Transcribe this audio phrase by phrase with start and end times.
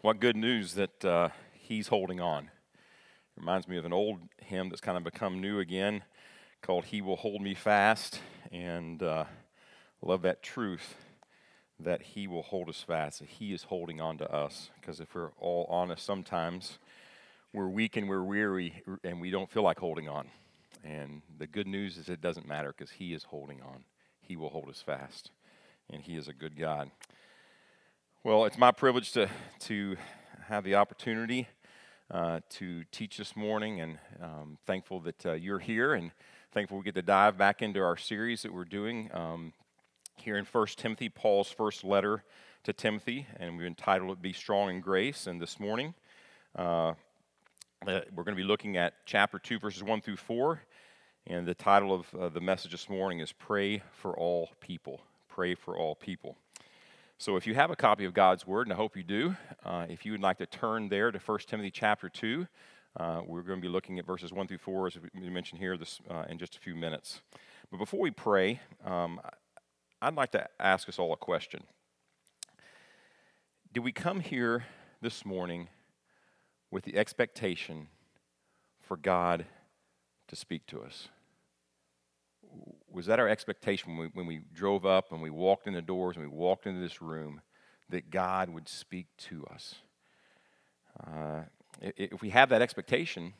[0.00, 2.50] what good news that uh, he's holding on.
[3.36, 6.02] Reminds me of an old hymn that's kind of become new again
[6.62, 8.20] called He Will Hold Me Fast.
[8.52, 9.24] And uh,
[10.00, 10.94] love that truth
[11.80, 14.70] that He will hold us fast, that He is holding on to us.
[14.80, 16.78] Because if we're all honest, sometimes
[17.52, 20.28] we're weak and we're weary and we don't feel like holding on.
[20.84, 23.82] And the good news is it doesn't matter because He is holding on.
[24.20, 25.32] He will hold us fast.
[25.90, 26.90] And He is a good God.
[28.24, 29.28] Well, it's my privilege to,
[29.60, 29.96] to
[30.48, 31.46] have the opportunity
[32.10, 36.10] uh, to teach this morning, and um, thankful that uh, you're here, and
[36.50, 39.52] thankful we get to dive back into our series that we're doing um,
[40.16, 42.24] here in First Timothy, Paul's first letter
[42.64, 45.94] to Timothy, and we've entitled it "Be Strong in Grace." And this morning,
[46.56, 46.94] uh,
[47.86, 50.62] we're going to be looking at chapter two, verses one through four,
[51.28, 55.54] and the title of uh, the message this morning is "Pray for All People." Pray
[55.54, 56.36] for all people.
[57.20, 59.86] So if you have a copy of God's Word, and I hope you do, uh,
[59.88, 62.46] if you would like to turn there to 1 Timothy chapter 2,
[62.96, 65.76] uh, we're going to be looking at verses 1 through 4, as we mentioned here,
[65.76, 67.22] this, uh, in just a few minutes.
[67.72, 69.20] But before we pray, um,
[70.00, 71.64] I'd like to ask us all a question.
[73.72, 74.66] Did we come here
[75.02, 75.70] this morning
[76.70, 77.88] with the expectation
[78.80, 79.44] for God
[80.28, 81.08] to speak to us?
[82.90, 85.82] Was that our expectation when we, when we drove up and we walked in the
[85.82, 87.40] doors and we walked into this room
[87.90, 89.76] that God would speak to us?
[91.06, 91.42] Uh,
[91.80, 93.34] if we have that expectation,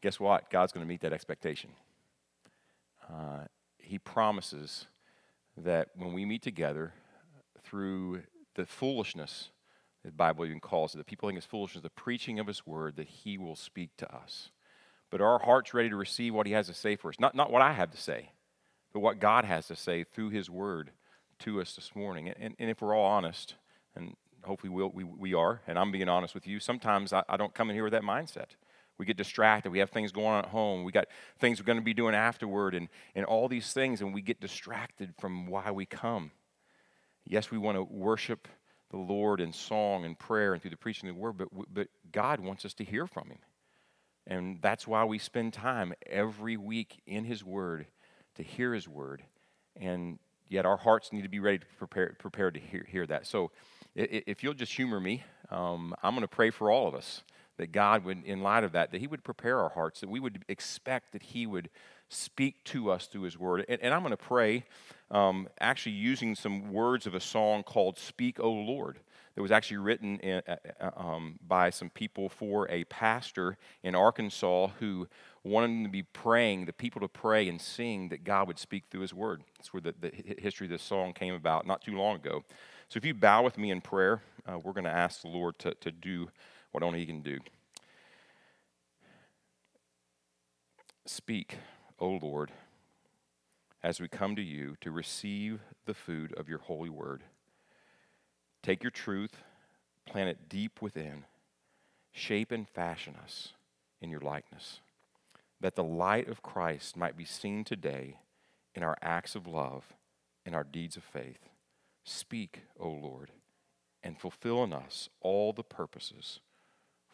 [0.00, 0.50] guess what?
[0.50, 1.70] God's going to meet that expectation.
[3.08, 3.44] Uh,
[3.78, 4.86] he promises
[5.56, 6.92] that when we meet together
[7.62, 8.22] through
[8.54, 9.50] the foolishness,
[10.04, 12.96] the Bible even calls it, the people think it's foolishness, the preaching of His word,
[12.96, 14.50] that He will speak to us.
[15.10, 17.20] But our hearts ready to receive what He has to say for us?
[17.20, 18.30] Not, not what I have to say,
[18.92, 20.90] but what God has to say through His Word
[21.40, 22.28] to us this morning.
[22.28, 23.54] And, and if we're all honest,
[23.96, 27.36] and hopefully we'll, we, we are, and I'm being honest with you, sometimes I, I
[27.36, 28.48] don't come in here with that mindset.
[28.98, 29.72] We get distracted.
[29.72, 30.84] We have things going on at home.
[30.84, 31.06] We got
[31.38, 34.40] things we're going to be doing afterward, and, and all these things, and we get
[34.40, 36.30] distracted from why we come.
[37.24, 38.48] Yes, we want to worship
[38.90, 41.88] the Lord in song and prayer and through the preaching of the word, but, but
[42.12, 43.38] God wants us to hear from Him.
[44.26, 47.86] And that's why we spend time every week in His Word
[48.36, 49.22] to hear His word,
[49.76, 53.26] and yet our hearts need to be ready to prepare prepared to hear, hear that.
[53.26, 53.50] So,
[53.94, 57.22] if you'll just humor me, um, I'm going to pray for all of us
[57.58, 60.20] that God would, in light of that, that He would prepare our hearts, that we
[60.20, 61.68] would expect that He would
[62.08, 63.64] speak to us through His Word.
[63.68, 64.64] And, and I'm going to pray,
[65.10, 68.98] um, actually using some words of a song called "Speak, O Lord."
[69.34, 73.94] That was actually written in, uh, uh, um, by some people for a pastor in
[73.94, 75.08] Arkansas who
[75.42, 78.84] wanted them to be praying, the people to pray and sing that God would speak
[78.90, 79.42] through His Word.
[79.56, 82.44] That's where the, the history of this song came about not too long ago.
[82.88, 85.58] So if you bow with me in prayer, uh, we're going to ask the Lord
[85.60, 86.28] to, to do
[86.72, 87.38] what only He can do.
[91.06, 91.56] Speak,
[91.98, 92.52] O Lord,
[93.82, 97.22] as we come to you to receive the food of your holy word.
[98.62, 99.38] Take your truth,
[100.06, 101.24] plant it deep within,
[102.12, 103.54] shape and fashion us
[104.00, 104.80] in your likeness
[105.62, 108.18] that the light of Christ might be seen today
[108.74, 109.94] in our acts of love
[110.44, 111.48] and our deeds of faith.
[112.04, 113.30] Speak, O Lord,
[114.02, 116.40] and fulfill in us all the purposes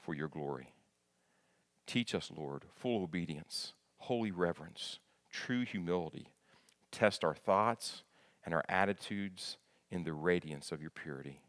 [0.01, 0.73] for your glory.
[1.87, 4.99] Teach us, Lord, full obedience, holy reverence,
[5.31, 6.29] true humility.
[6.91, 8.03] Test our thoughts
[8.47, 9.59] and our attitudes
[9.91, 11.41] in the radiance of your purity.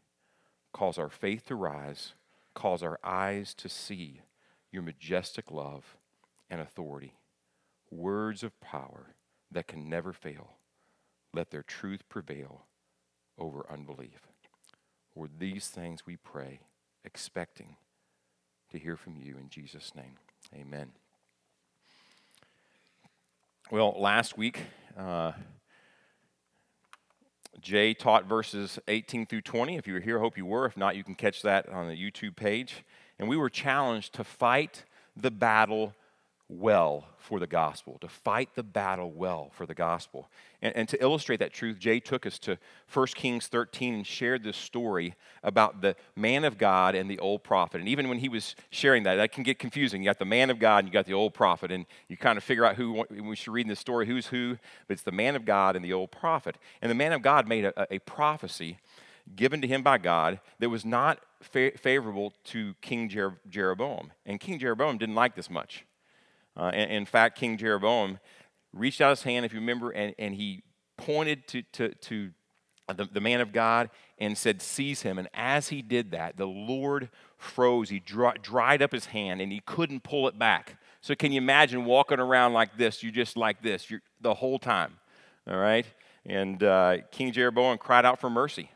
[0.72, 2.14] Cause our faith to rise,
[2.54, 4.22] cause our eyes to see
[4.70, 5.96] your majestic love
[6.48, 7.14] and authority,
[7.90, 9.14] words of power
[9.50, 10.52] that can never fail.
[11.34, 12.66] Let their truth prevail
[13.38, 14.28] over unbelief.
[15.14, 16.60] For these things we pray,
[17.04, 17.76] expecting
[18.70, 20.18] to hear from you in Jesus' name.
[20.54, 20.92] Amen.
[23.70, 24.60] Well, last week,
[24.96, 25.32] uh,
[27.60, 29.76] Jay taught verses 18 through 20.
[29.76, 30.66] If you were here, hope you were.
[30.66, 32.84] If not, you can catch that on the YouTube page.
[33.18, 34.84] And we were challenged to fight
[35.16, 35.94] the battle
[36.50, 40.28] well for the gospel, to fight the battle well for the gospel.
[40.60, 42.58] And, and, to illustrate that truth, Jay took us to
[42.92, 47.44] 1 Kings 13 and shared this story about the man of God and the old
[47.44, 47.78] prophet.
[47.78, 50.02] And even when he was sharing that, that can get confusing.
[50.02, 52.36] You got the man of God and you got the old prophet, and you kind
[52.36, 54.58] of figure out who, we should read in this story, who's who,
[54.88, 56.56] but it's the man of God and the old prophet.
[56.82, 58.78] And the man of God made a, a prophecy
[59.36, 64.12] given to him by God that was not fa- favorable to King Jer- Jeroboam.
[64.26, 65.84] And King Jeroboam didn't like this much.
[66.56, 68.18] Uh, and, in fact, King Jeroboam
[68.72, 70.62] reached out his hand, if you remember, and, and he
[70.96, 72.30] pointed to, to, to
[72.94, 75.18] the, the man of God, and said, Seize him.
[75.18, 77.88] And as he did that, the Lord froze.
[77.88, 80.76] He dry, dried up his hand and he couldn't pull it back.
[81.00, 83.02] So, can you imagine walking around like this?
[83.02, 84.98] You're just like this the whole time.
[85.48, 85.86] All right?
[86.26, 88.70] And uh, King Jeroboam cried out for mercy,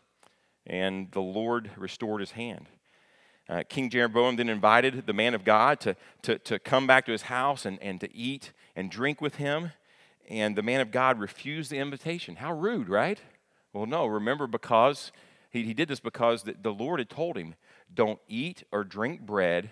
[0.66, 2.66] and the Lord restored his hand.
[3.48, 7.12] Uh, King Jeroboam then invited the man of God to, to, to come back to
[7.12, 9.72] his house and, and to eat and drink with him.
[10.28, 12.36] And the man of God refused the invitation.
[12.36, 13.20] How rude, right?
[13.74, 15.12] Well, no, remember, because
[15.50, 17.54] he, he did this because the, the Lord had told him,
[17.92, 19.70] don't eat or drink bread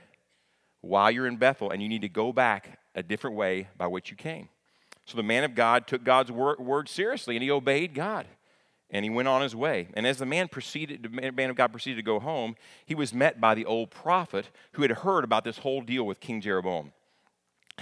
[0.82, 4.10] while you're in Bethel, and you need to go back a different way by which
[4.10, 4.48] you came.
[5.06, 8.26] So the man of God took God's word, word seriously and he obeyed God
[8.92, 9.88] and he went on his way.
[9.94, 12.54] And as the man proceeded, the man of God proceeded to go home,
[12.84, 16.20] he was met by the old prophet who had heard about this whole deal with
[16.20, 16.92] King Jeroboam.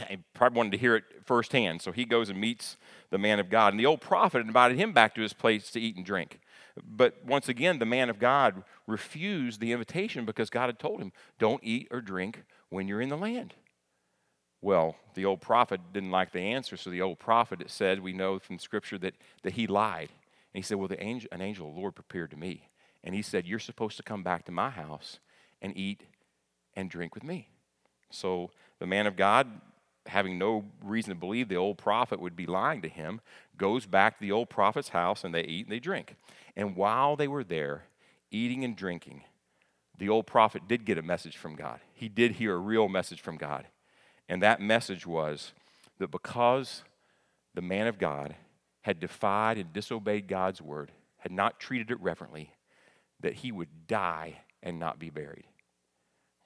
[0.08, 2.76] He probably wanted to hear it firsthand, so he goes and meets
[3.10, 3.72] the man of God.
[3.72, 6.38] And the old prophet invited him back to his place to eat and drink.
[6.82, 11.12] But once again, the man of God refused the invitation because God had told him,
[11.40, 13.54] Don't eat or drink when you're in the land.
[14.62, 18.38] Well, the old prophet didn't like the answer, so the old prophet, said, we know
[18.38, 20.10] from Scripture that, that he lied.
[20.52, 22.68] And he said, Well, the angel, an angel of the Lord prepared to me.
[23.02, 25.18] And he said, You're supposed to come back to my house
[25.62, 26.02] and eat
[26.74, 27.48] and drink with me.
[28.10, 29.48] So the man of God,
[30.06, 33.20] having no reason to believe the old prophet would be lying to him,
[33.56, 36.16] goes back to the old prophet's house and they eat and they drink.
[36.56, 37.84] And while they were there,
[38.30, 39.22] eating and drinking,
[39.98, 41.80] the old prophet did get a message from God.
[41.92, 43.66] He did hear a real message from God.
[44.28, 45.52] And that message was
[45.98, 46.82] that because
[47.54, 48.34] the man of God
[48.82, 52.52] had defied and disobeyed God's word, had not treated it reverently,
[53.20, 55.44] that he would die and not be buried.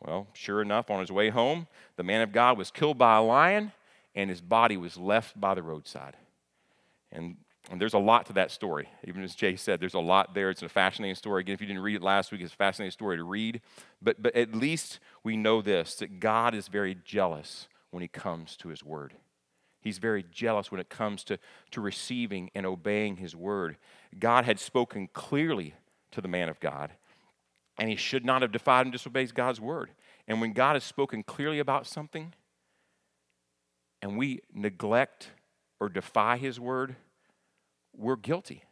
[0.00, 1.66] Well, sure enough, on his way home,
[1.96, 3.72] the man of God was killed by a lion
[4.14, 6.16] and his body was left by the roadside.
[7.10, 7.36] And,
[7.70, 8.88] and there's a lot to that story.
[9.04, 10.50] Even as Jay said, there's a lot there.
[10.50, 11.40] It's a fascinating story.
[11.40, 13.60] Again, if you didn't read it last week, it's a fascinating story to read.
[14.02, 18.56] But, but at least we know this that God is very jealous when he comes
[18.58, 19.14] to his word.
[19.84, 21.38] He's very jealous when it comes to,
[21.72, 23.76] to receiving and obeying his word.
[24.18, 25.74] God had spoken clearly
[26.12, 26.92] to the man of God,
[27.78, 29.90] and he should not have defied and disobeyed God's word.
[30.26, 32.32] And when God has spoken clearly about something,
[34.00, 35.28] and we neglect
[35.78, 36.96] or defy his word,
[37.94, 38.64] we're guilty.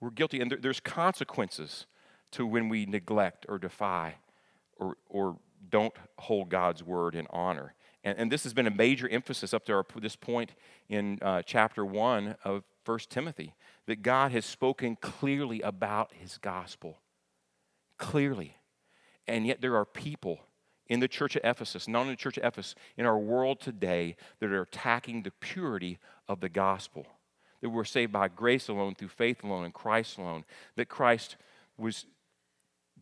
[0.00, 0.40] We're guilty.
[0.40, 1.86] And there, there's consequences
[2.32, 4.16] to when we neglect or defy
[4.78, 5.38] or, or
[5.70, 7.74] don't hold God's word in honor.
[8.06, 10.52] And, and this has been a major emphasis up to our, this point
[10.88, 13.52] in uh, chapter 1 of 1 Timothy
[13.86, 17.00] that God has spoken clearly about his gospel.
[17.98, 18.56] Clearly.
[19.26, 20.38] And yet there are people
[20.86, 24.14] in the church of Ephesus, not in the church of Ephesus, in our world today
[24.38, 25.98] that are attacking the purity
[26.28, 27.08] of the gospel.
[27.60, 30.44] That we're saved by grace alone, through faith alone, in Christ alone.
[30.76, 31.36] That Christ
[31.76, 32.06] was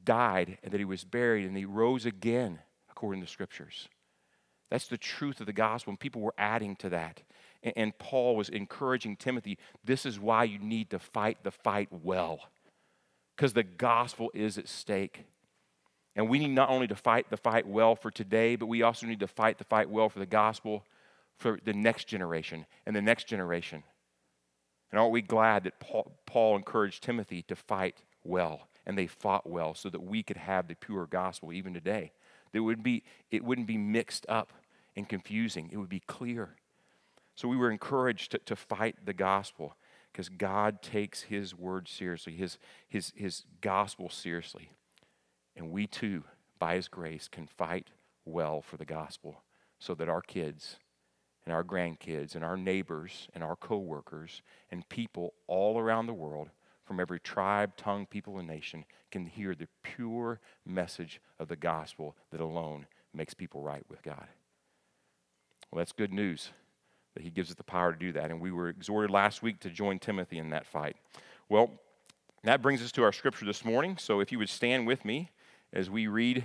[0.03, 2.61] died and that he was buried and he rose again
[2.91, 3.89] according to the scriptures.
[4.71, 7.23] That's the truth of the gospel, and people were adding to that.
[7.63, 11.89] And, and Paul was encouraging Timothy this is why you need to fight the fight
[11.91, 12.41] well,
[13.37, 15.25] because the gospel is at stake.
[16.17, 19.07] And we need not only to fight the fight well for today, but we also
[19.07, 20.85] need to fight the fight well for the gospel
[21.37, 23.83] for the next generation and the next generation.
[24.91, 28.69] And aren't we glad that Paul, Paul encouraged Timothy to fight well?
[28.87, 32.13] And they fought well so that we could have the pure gospel even today.
[32.55, 34.53] It, would be, it wouldn't be mixed up
[34.97, 36.57] and confusing, it would be clear.
[37.35, 39.77] So we were encouraged to, to fight the gospel
[40.13, 42.59] because God takes His word seriously, His,
[42.89, 44.71] his, his gospel seriously.
[45.57, 46.25] And we too,
[46.59, 47.89] by His grace, can fight
[48.25, 49.43] well for the gospel
[49.79, 50.77] so that our kids
[51.45, 56.51] and our grandkids and our neighbors and our coworkers and people all around the world
[56.85, 62.17] from every tribe, tongue, people, and nation can hear the pure message of the gospel
[62.31, 64.27] that alone makes people right with God.
[65.71, 66.51] Well, that's good news
[67.15, 68.31] that he gives us the power to do that.
[68.31, 70.97] And we were exhorted last week to join Timothy in that fight.
[71.49, 71.71] Well,
[72.43, 73.97] that brings us to our scripture this morning.
[73.97, 75.31] So if you would stand with me
[75.73, 76.45] as we read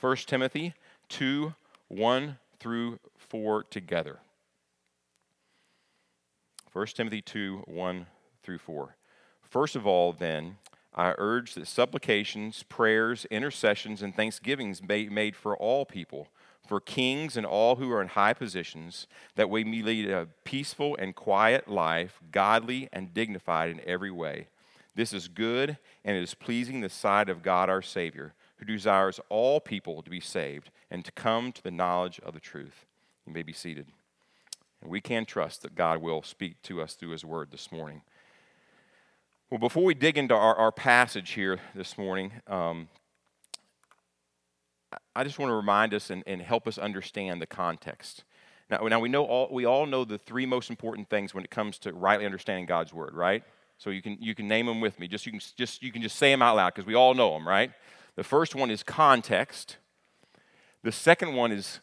[0.00, 0.74] 1 Timothy
[1.08, 1.54] 2
[1.88, 4.18] 1 through 4 together.
[6.72, 8.06] 1 Timothy 2 1
[8.42, 8.97] through 4.
[9.48, 10.58] First of all, then,
[10.94, 16.28] I urge that supplications, prayers, intercessions, and thanksgivings be made for all people,
[16.66, 20.96] for kings and all who are in high positions, that we may lead a peaceful
[20.96, 24.48] and quiet life, godly and dignified in every way.
[24.94, 29.20] This is good and it is pleasing the sight of God our Savior, who desires
[29.28, 32.84] all people to be saved and to come to the knowledge of the truth.
[33.24, 33.86] You may be seated.
[34.82, 38.02] And we can trust that God will speak to us through His word this morning.
[39.50, 42.88] Well, before we dig into our, our passage here this morning, um,
[45.16, 48.24] I just want to remind us and, and help us understand the context.
[48.70, 51.50] Now, now we know all we all know the three most important things when it
[51.50, 53.42] comes to rightly understanding God's word, right?
[53.78, 55.08] So you can you can name them with me.
[55.08, 57.32] Just you can just you can just say them out loud because we all know
[57.32, 57.72] them, right?
[58.16, 59.78] The first one is context.
[60.82, 61.80] The second one is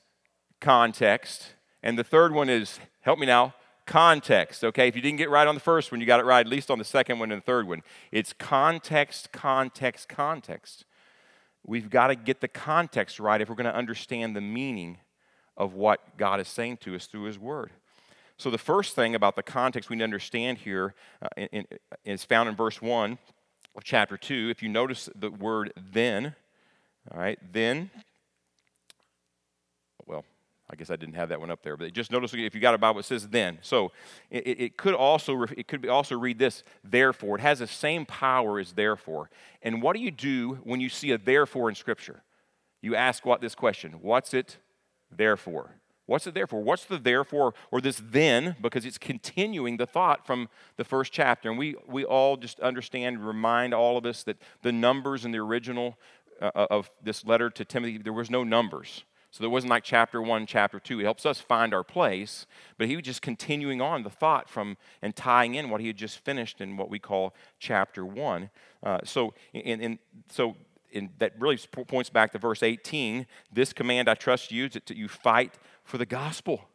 [0.62, 3.56] context, and the third one is help me now
[3.86, 4.88] context, okay?
[4.88, 6.72] If you didn't get right on the first one, you got it right at least
[6.72, 7.84] on the second one and the third one.
[8.12, 10.86] It's context, context, context.
[11.66, 14.98] We've got to get the context right if we're going to understand the meaning
[15.58, 17.72] of what God is saying to us through His Word.
[18.38, 21.66] So, the first thing about the context we need to understand here uh, in, in,
[22.04, 23.18] is found in verse 1
[23.76, 24.50] of chapter 2.
[24.50, 26.36] If you notice the word then,
[27.12, 27.90] all right, then
[30.70, 32.74] I guess I didn't have that one up there, but just notice if you got
[32.74, 33.60] a Bible, it says then.
[33.62, 33.92] So
[34.32, 37.38] it, it could also it could also read this therefore.
[37.38, 39.30] It has the same power as therefore.
[39.62, 42.24] And what do you do when you see a therefore in Scripture?
[42.82, 44.58] You ask what this question: What's it
[45.16, 45.76] therefore?
[46.08, 46.62] What's it therefore?
[46.64, 48.56] What's the therefore or this then?
[48.60, 53.26] Because it's continuing the thought from the first chapter, and we we all just understand,
[53.26, 55.98] remind all of us that the numbers in the original
[56.42, 59.04] uh, of this letter to Timothy, there was no numbers.
[59.36, 61.02] So there wasn't like chapter one, chapter two.
[61.02, 62.46] It helps us find our place,
[62.78, 65.98] but he was just continuing on the thought from and tying in what he had
[65.98, 68.50] just finished in what we call chapter one.
[68.82, 70.00] Uh, so, in, in,
[70.30, 70.56] so
[70.94, 73.28] in, that really points back to verse 18.
[73.52, 76.70] This command I trust you that you fight for the gospel.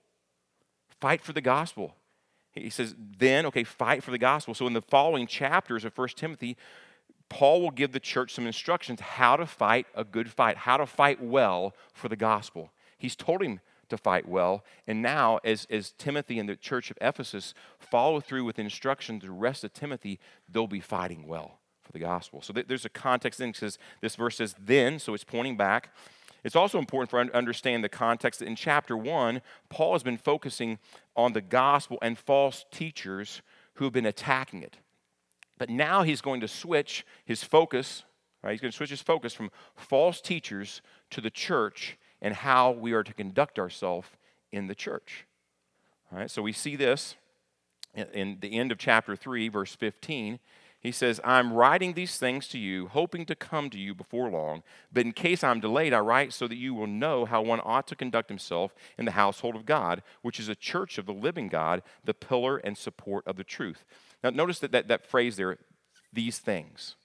[1.00, 1.96] Fight for the gospel.
[2.52, 4.52] He says, then, okay, fight for the gospel.
[4.52, 6.58] So in the following chapters of First Timothy,
[7.30, 10.84] Paul will give the church some instructions how to fight a good fight, how to
[10.84, 12.70] fight well for the gospel.
[12.98, 14.64] He's told him to fight well.
[14.86, 19.30] And now, as, as Timothy and the church of Ephesus follow through with instructions, the
[19.30, 20.18] rest of Timothy,
[20.48, 22.42] they'll be fighting well for the gospel.
[22.42, 25.94] So th- there's a context then says this verse says then, so it's pointing back.
[26.42, 30.02] It's also important for us to understand the context that in chapter one, Paul has
[30.02, 30.78] been focusing
[31.14, 33.42] on the gospel and false teachers
[33.74, 34.78] who have been attacking it.
[35.60, 38.04] But now he's going to switch his focus,
[38.42, 38.52] right?
[38.52, 42.94] He's going to switch his focus from false teachers to the church and how we
[42.94, 44.08] are to conduct ourselves
[44.50, 45.26] in the church.
[46.10, 47.14] All right, so we see this
[47.94, 50.38] in the end of chapter 3, verse 15.
[50.80, 54.62] He says, I'm writing these things to you, hoping to come to you before long.
[54.90, 57.86] But in case I'm delayed, I write so that you will know how one ought
[57.88, 61.48] to conduct himself in the household of God, which is a church of the living
[61.48, 63.84] God, the pillar and support of the truth.
[64.22, 65.58] Now, notice that, that, that phrase there,
[66.12, 66.96] these things.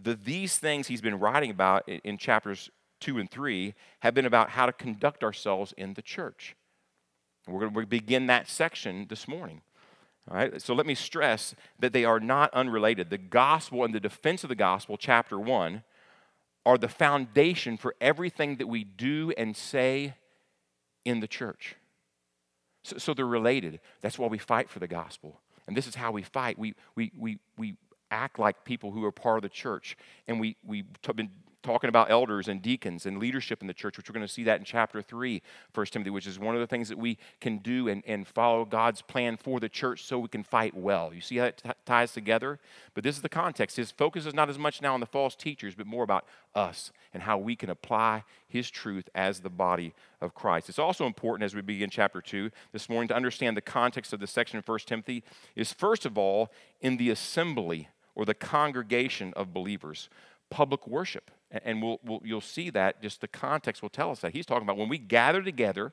[0.00, 2.70] The these things he's been writing about in, in chapters
[3.00, 6.56] 2 and 3 have been about how to conduct ourselves in the church.
[7.48, 9.62] We're going to begin that section this morning.
[10.30, 13.10] All right, so let me stress that they are not unrelated.
[13.10, 15.82] The gospel and the defense of the gospel, chapter 1,
[16.66, 20.14] are the foundation for everything that we do and say
[21.04, 21.74] in the church.
[22.84, 23.80] So, so they're related.
[24.02, 25.40] That's why we fight for the gospel.
[25.70, 26.58] And this is how we fight.
[26.58, 27.76] We, we, we, we
[28.10, 29.96] act like people who are part of the church.
[30.26, 30.84] And we, we've
[31.14, 31.30] been
[31.62, 34.44] talking about elders and deacons and leadership in the church, which we're going to see
[34.44, 35.42] that in chapter 3,
[35.74, 38.64] 1 Timothy, which is one of the things that we can do and, and follow
[38.64, 41.12] God's plan for the church so we can fight well.
[41.12, 42.58] You see how it t- ties together?
[42.94, 43.76] But this is the context.
[43.76, 46.24] His focus is not as much now on the false teachers, but more about
[46.54, 50.68] us and how we can apply his truth as the body of Christ.
[50.68, 54.20] It's also important as we begin chapter 2 this morning to understand the context of
[54.20, 55.22] the section of 1 Timothy
[55.54, 56.50] is first of all
[56.80, 60.08] in the assembly or the congregation of believers,
[60.50, 61.30] public worship.
[61.50, 64.32] And we'll, we'll, you'll see that, just the context will tell us that.
[64.32, 65.92] He's talking about when we gather together,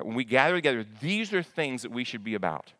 [0.00, 2.72] when we gather together, these are things that we should be about.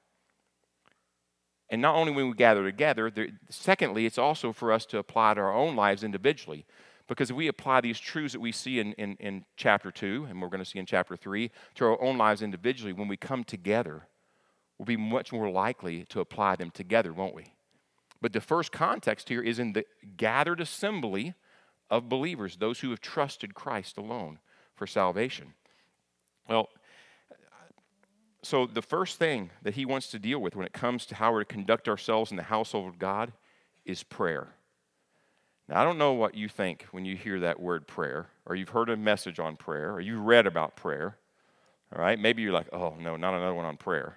[1.69, 5.35] And not only when we gather together, there, secondly, it's also for us to apply
[5.35, 6.65] to our own lives individually.
[7.09, 10.41] Because if we apply these truths that we see in, in, in chapter 2, and
[10.41, 13.45] we're going to see in chapter 3, to our own lives individually, when we come
[13.45, 14.07] together,
[14.79, 17.53] we'll be much more likely to apply them together, won't we?
[18.21, 19.85] But the first context here is in the
[20.17, 21.35] gathered assembly
[21.93, 24.39] of believers, those who have trusted Christ alone
[24.75, 25.53] for salvation.
[26.49, 26.71] Well,
[28.43, 31.33] so the first thing that he wants to deal with when it comes to how
[31.33, 33.33] we're to conduct ourselves in the household of God
[33.85, 34.49] is prayer.
[35.69, 38.71] Now, I don't know what you think when you hear that word prayer, or you've
[38.71, 41.19] heard a message on prayer, or you've read about prayer.
[41.95, 44.17] All right, maybe you're like, oh, no, not another one on prayer.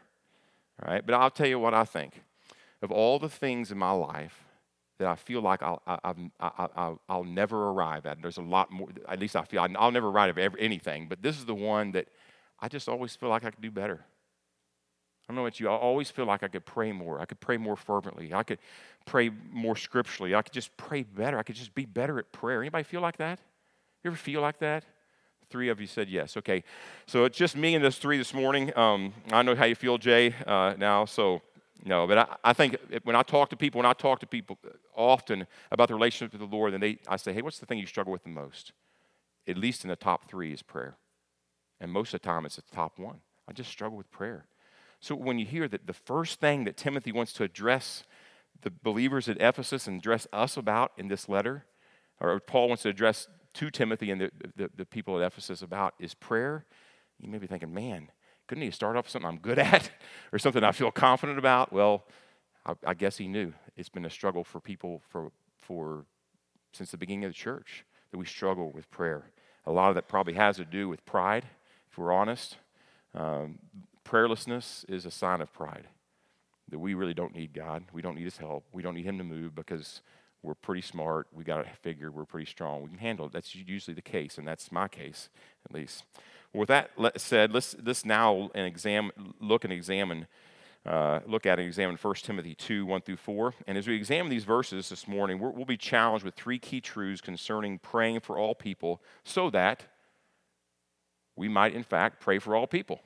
[0.81, 2.23] All right, but I'll tell you what I think.
[2.81, 4.44] Of all the things in my life
[4.97, 8.21] that I feel like I'll, I, will never arrive at.
[8.21, 11.37] There's a lot more, at least I feel I'll never arrive at anything, but this
[11.37, 12.07] is the one that
[12.59, 14.05] I just always feel like I could do better.
[15.27, 15.67] I don't know about you.
[15.69, 17.19] I always feel like I could pray more.
[17.19, 18.33] I could pray more fervently.
[18.33, 18.59] I could
[19.05, 20.35] pray more scripturally.
[20.35, 21.39] I could just pray better.
[21.39, 22.61] I could just be better at prayer.
[22.61, 23.39] Anybody feel like that?
[24.03, 24.85] You ever feel like that?
[25.49, 26.37] Three of you said yes.
[26.37, 26.63] Okay.
[27.07, 28.75] So it's just me and those three this morning.
[28.77, 31.05] Um, I know how you feel, Jay, uh, now.
[31.05, 31.41] So,
[31.83, 32.07] no.
[32.07, 34.57] But I, I think when I talk to people, when I talk to people
[34.95, 37.79] often about the relationship with the Lord, and they, I say, hey, what's the thing
[37.79, 38.71] you struggle with the most?
[39.47, 40.97] At least in the top three is prayer.
[41.79, 43.19] And most of the time, it's the top one.
[43.47, 44.45] I just struggle with prayer.
[44.99, 48.03] So when you hear that the first thing that Timothy wants to address
[48.61, 51.65] the believers at Ephesus and address us about in this letter,
[52.19, 55.93] or Paul wants to address to Timothy and the, the, the people at Ephesus about
[55.99, 56.65] is prayer,
[57.19, 58.09] you may be thinking, man,
[58.47, 59.89] couldn't he start off with something I'm good at
[60.31, 61.73] or something I feel confident about?
[61.73, 62.05] Well,
[62.65, 66.05] I, I guess he knew it's been a struggle for people for, for
[66.71, 69.31] since the beginning of the church that we struggle with prayer.
[69.65, 71.45] A lot of that probably has to do with pride,
[71.89, 72.57] if we're honest.
[73.13, 73.59] Um,
[74.05, 75.87] prayerlessness is a sign of pride
[76.69, 77.85] that we really don't need God.
[77.93, 78.65] We don't need His help.
[78.71, 80.01] We don't need Him to move because
[80.43, 81.27] we're pretty smart.
[81.33, 82.83] We got to figure we're pretty strong.
[82.83, 83.31] We can handle it.
[83.31, 85.29] That's usually the case, and that's my case
[85.67, 86.03] at least.
[86.55, 88.49] With that said, let's, let's now
[89.39, 90.27] look and examine,
[90.85, 93.53] uh, look at and examine 1 Timothy 2, 1 through 4.
[93.67, 96.81] And as we examine these verses this morning, we will be challenged with three key
[96.81, 99.85] truths concerning praying for all people so that
[101.35, 103.01] we might, in fact, pray for all people.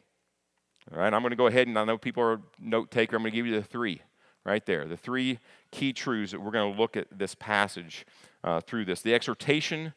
[0.93, 3.15] All right, I'm going to go ahead and I know people are note taker.
[3.15, 4.01] I'm going to give you the three
[4.45, 4.85] right there.
[4.85, 5.39] The three
[5.71, 8.05] key truths that we're going to look at this passage
[8.43, 9.93] uh, through this the exhortation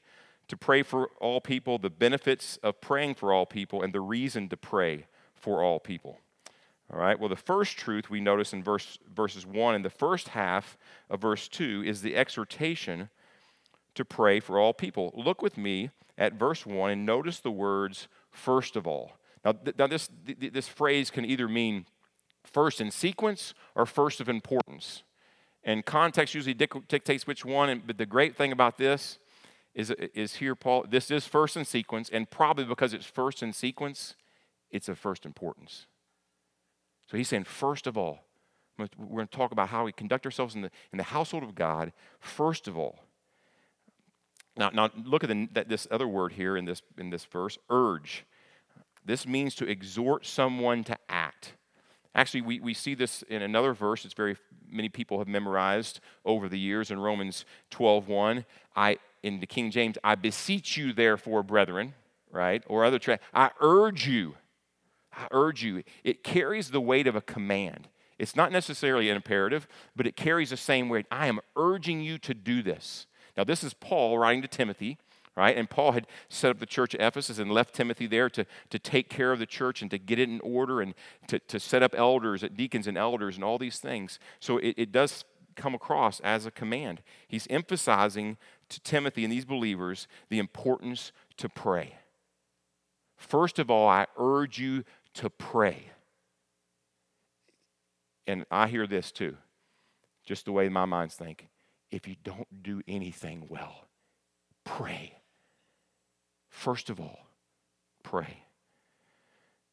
[0.48, 4.48] to pray for all people, the benefits of praying for all people, and the reason
[4.48, 6.18] to pray for all people.
[6.92, 10.28] All right, well, the first truth we notice in verse, verses 1 and the first
[10.28, 10.76] half
[11.08, 13.08] of verse 2 is the exhortation
[13.94, 15.12] to pray for all people.
[15.16, 19.12] Look with me at verse 1 and notice the words, first of all.
[19.44, 21.86] Now, th- now this, th- this phrase can either mean
[22.44, 25.02] first in sequence or first of importance.
[25.64, 27.68] And context usually dictates which one.
[27.68, 29.18] And, but the great thing about this
[29.74, 33.52] is, is here, Paul, this is first in sequence, and probably because it's first in
[33.52, 34.14] sequence,
[34.70, 35.86] it's of first importance.
[37.10, 38.20] So he's saying, first of all,
[38.78, 41.54] we're going to talk about how we conduct ourselves in the, in the household of
[41.54, 43.00] God, first of all.
[44.56, 47.58] Now, now look at the, that, this other word here in this, in this verse
[47.70, 48.24] urge.
[49.04, 51.54] This means to exhort someone to act.
[52.14, 54.36] Actually, we, we see this in another verse it's very
[54.70, 58.44] many people have memorized over the years in Romans 12:1.
[58.76, 61.94] I in the King James, I beseech you, therefore, brethren,
[62.30, 62.62] right?
[62.66, 64.34] Or other tra- I urge you.
[65.12, 65.82] I urge you.
[66.04, 67.88] It carries the weight of a command.
[68.18, 71.06] It's not necessarily an imperative, but it carries the same weight.
[71.10, 73.06] I am urging you to do this.
[73.36, 74.98] Now, this is Paul writing to Timothy
[75.36, 75.56] right?
[75.56, 78.78] And Paul had set up the church at Ephesus and left Timothy there to, to
[78.78, 80.94] take care of the church and to get it in order and
[81.28, 84.18] to, to set up elders, deacons and elders and all these things.
[84.40, 85.24] So it, it does
[85.56, 87.02] come across as a command.
[87.28, 88.36] He's emphasizing
[88.74, 91.94] to Timothy and these believers the importance to pray.
[93.16, 95.84] First of all, I urge you to pray.
[98.26, 99.36] And I hear this too,
[100.24, 101.48] just the way my minds think.
[101.90, 103.86] If you don't do anything well,
[104.64, 105.18] pray.
[106.48, 107.26] First of all,
[108.02, 108.44] pray.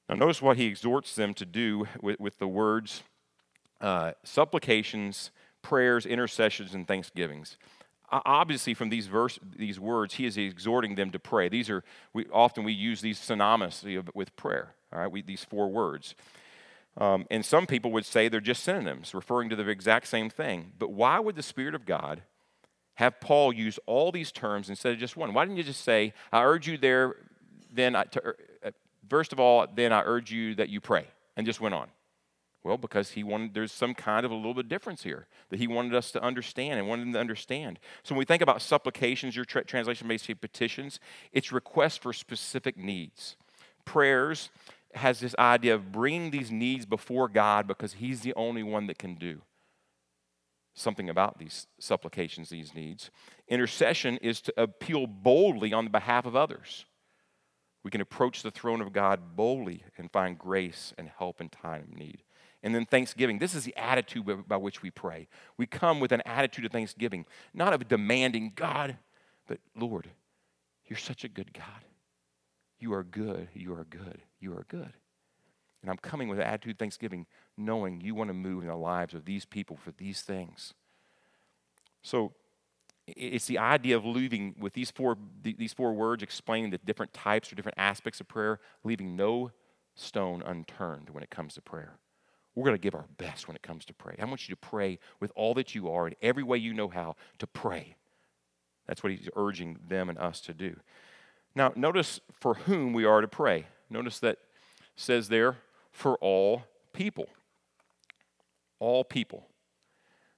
[0.08, 3.04] Now, notice what he exhorts them to do with, with the words
[3.82, 5.32] uh, supplications,
[5.62, 7.58] prayers, intercessions, and thanksgivings.
[8.12, 11.48] Obviously, from these verse, these words, he is exhorting them to pray.
[11.50, 14.74] These are we, often we use these synonymously with prayer.
[14.92, 16.16] All right, we, these four words,
[16.98, 20.72] um, and some people would say they're just synonyms, referring to the exact same thing.
[20.80, 22.24] But why would the Spirit of God
[22.96, 25.34] have Paul use all these terms instead of just one?
[25.34, 27.16] Why didn't you just say, I urge you there,
[27.72, 28.34] then, I, to,
[28.66, 28.72] uh,
[29.08, 31.06] first of all, then I urge you that you pray,
[31.38, 31.90] and just went on?
[32.64, 35.60] Well, because he wanted, there's some kind of a little bit of difference here that
[35.60, 37.80] he wanted us to understand and wanted them to understand.
[38.04, 41.00] So when we think about supplications, your tra- translation may say petitions,
[41.32, 43.38] it's requests for specific needs.
[43.86, 44.50] Prayers
[44.96, 48.98] has this idea of bringing these needs before God because he's the only one that
[48.98, 49.42] can do
[50.80, 53.12] something about these supplications, these needs.
[53.48, 56.86] Intercession is to appeal boldly on the behalf of others.
[57.84, 61.84] We can approach the throne of God boldly and find grace and help in time
[61.84, 62.24] of need.
[62.62, 63.40] And then thanksgiving.
[63.40, 65.28] This is the attitude by which we pray.
[65.58, 68.98] We come with an attitude of thanksgiving, not of demanding God,
[69.48, 70.10] but Lord,
[70.86, 71.86] you're such a good God.
[72.80, 73.48] You are good.
[73.54, 74.22] You are good.
[74.40, 74.94] You are good.
[75.82, 78.76] And I'm coming with an attitude of thanksgiving, knowing you want to move in the
[78.76, 80.74] lives of these people for these things.
[82.02, 82.34] So
[83.08, 87.52] it's the idea of leaving with these four, these four words explaining the different types
[87.52, 89.52] or different aspects of prayer, leaving no
[89.96, 91.99] stone unturned when it comes to prayer.
[92.60, 94.16] We're going to give our best when it comes to pray.
[94.20, 96.90] I want you to pray with all that you are in every way you know
[96.90, 97.96] how to pray.
[98.86, 100.76] That's what he's urging them and us to do.
[101.56, 103.68] Now, notice for whom we are to pray.
[103.90, 104.40] Notice that
[104.98, 105.56] says there,
[105.94, 107.30] for all people.
[108.80, 109.48] All people.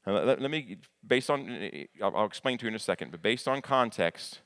[0.06, 3.48] Now, let, let, me, based on, I'll, explain to you in a second, but based
[3.48, 4.42] on context,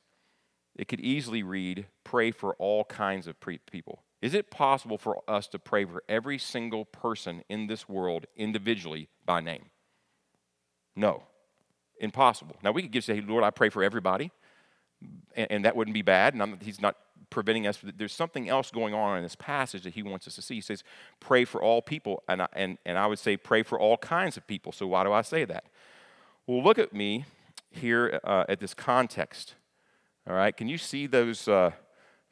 [0.78, 4.05] it could easily read, pray for all kinds of pre- people.
[4.26, 9.08] Is it possible for us to pray for every single person in this world individually
[9.24, 9.66] by name?
[10.96, 11.22] No.
[12.00, 12.56] Impossible.
[12.64, 14.32] Now, we could say, Lord, I pray for everybody,
[15.36, 16.34] and, and that wouldn't be bad.
[16.34, 16.96] And I'm, he's not
[17.30, 17.78] preventing us.
[17.84, 20.56] There's something else going on in this passage that he wants us to see.
[20.56, 20.84] He says,
[21.20, 22.24] pray for all people.
[22.28, 24.72] And I, and, and I would say, pray for all kinds of people.
[24.72, 25.66] So, why do I say that?
[26.48, 27.26] Well, look at me
[27.70, 29.54] here uh, at this context.
[30.28, 31.74] All right, can you see those uh,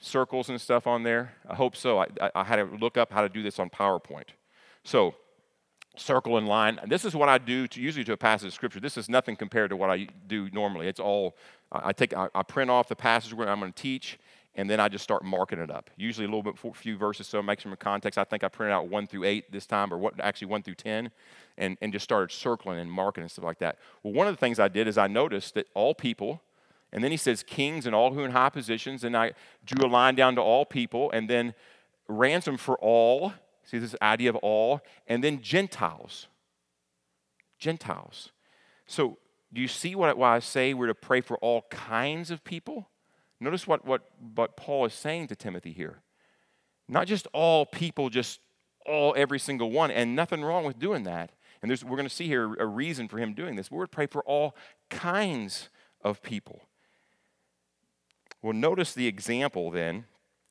[0.04, 1.34] circles and stuff on there?
[1.50, 2.00] I hope so.
[2.00, 4.30] I, I, I had to look up how to do this on PowerPoint.
[4.84, 5.16] So,
[5.96, 6.80] circle and line.
[6.88, 8.80] This is what I do to, usually to a passage of scripture.
[8.80, 10.88] This is nothing compared to what I do normally.
[10.88, 11.38] It's all
[11.72, 12.14] I take.
[12.16, 14.20] I, I print off the passage where I'm going to teach,
[14.56, 15.90] and then I just start marking it up.
[15.96, 18.18] Usually a little bit, few verses, so it makes some context.
[18.18, 20.76] I think I printed out one through eight this time, or what actually one through
[20.76, 21.12] ten,
[21.58, 23.78] and, and just started circling and marking and stuff like that.
[24.02, 26.42] Well, one of the things I did is I noticed that all people
[26.94, 29.04] and then he says, kings and all who are in high positions.
[29.04, 29.34] And I
[29.66, 31.10] drew a line down to all people.
[31.10, 31.56] And then
[32.08, 33.34] ransom for all.
[33.64, 34.80] See this idea of all.
[35.08, 36.28] And then Gentiles.
[37.58, 38.32] Gentiles.
[38.86, 39.18] So
[39.52, 42.90] do you see what, why I say we're to pray for all kinds of people?
[43.40, 44.04] Notice what, what,
[44.36, 46.04] what Paul is saying to Timothy here.
[46.88, 48.40] Not just all people, just
[48.86, 51.32] all, every single one, and nothing wrong with doing that.
[51.64, 53.72] And we're going to see here a reason for him doing this.
[53.72, 54.56] We're to pray for all
[54.92, 55.70] kinds
[56.04, 56.62] of people.
[58.44, 60.06] Well, notice the example then.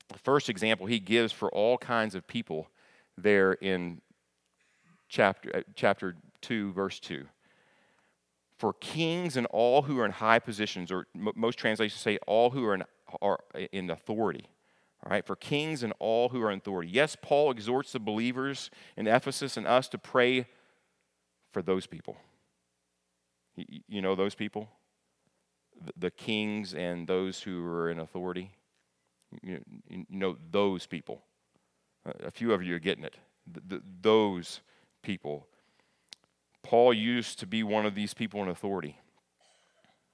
[0.08, 2.68] The first example he gives for all kinds of people
[3.16, 4.00] there in
[5.08, 7.26] chapter, uh, chapter 2, verse 2.
[8.58, 12.50] For kings and all who are in high positions, or m- most translations say all
[12.50, 12.84] who are in,
[13.20, 13.40] are
[13.72, 14.46] in authority.
[15.04, 16.90] All right, for kings and all who are in authority.
[16.90, 20.46] Yes, Paul exhorts the believers in Ephesus and us to pray
[21.52, 22.16] for those people.
[23.54, 24.70] You know those people?
[25.96, 28.50] The kings and those who are in authority.
[29.42, 29.60] You,
[30.10, 31.22] know, those people.
[32.04, 33.16] A few of you are getting it.
[34.02, 34.60] Those
[35.02, 35.46] people.
[36.62, 38.98] Paul used to be one of these people in authority.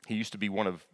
[0.06, 0.86] He used to be one of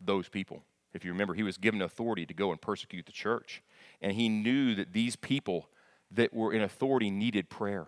[0.00, 0.62] those people.
[0.92, 3.62] If you remember, he was given authority to go and persecute the church.
[4.02, 5.68] And he knew that these people
[6.10, 7.86] that were in authority needed prayer.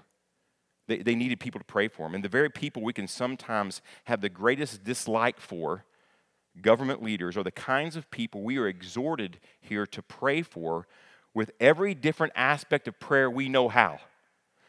[0.86, 2.14] They, they needed people to pray for them.
[2.14, 5.84] And the very people we can sometimes have the greatest dislike for
[6.60, 10.86] government leaders are the kinds of people we are exhorted here to pray for
[11.34, 13.98] with every different aspect of prayer we know how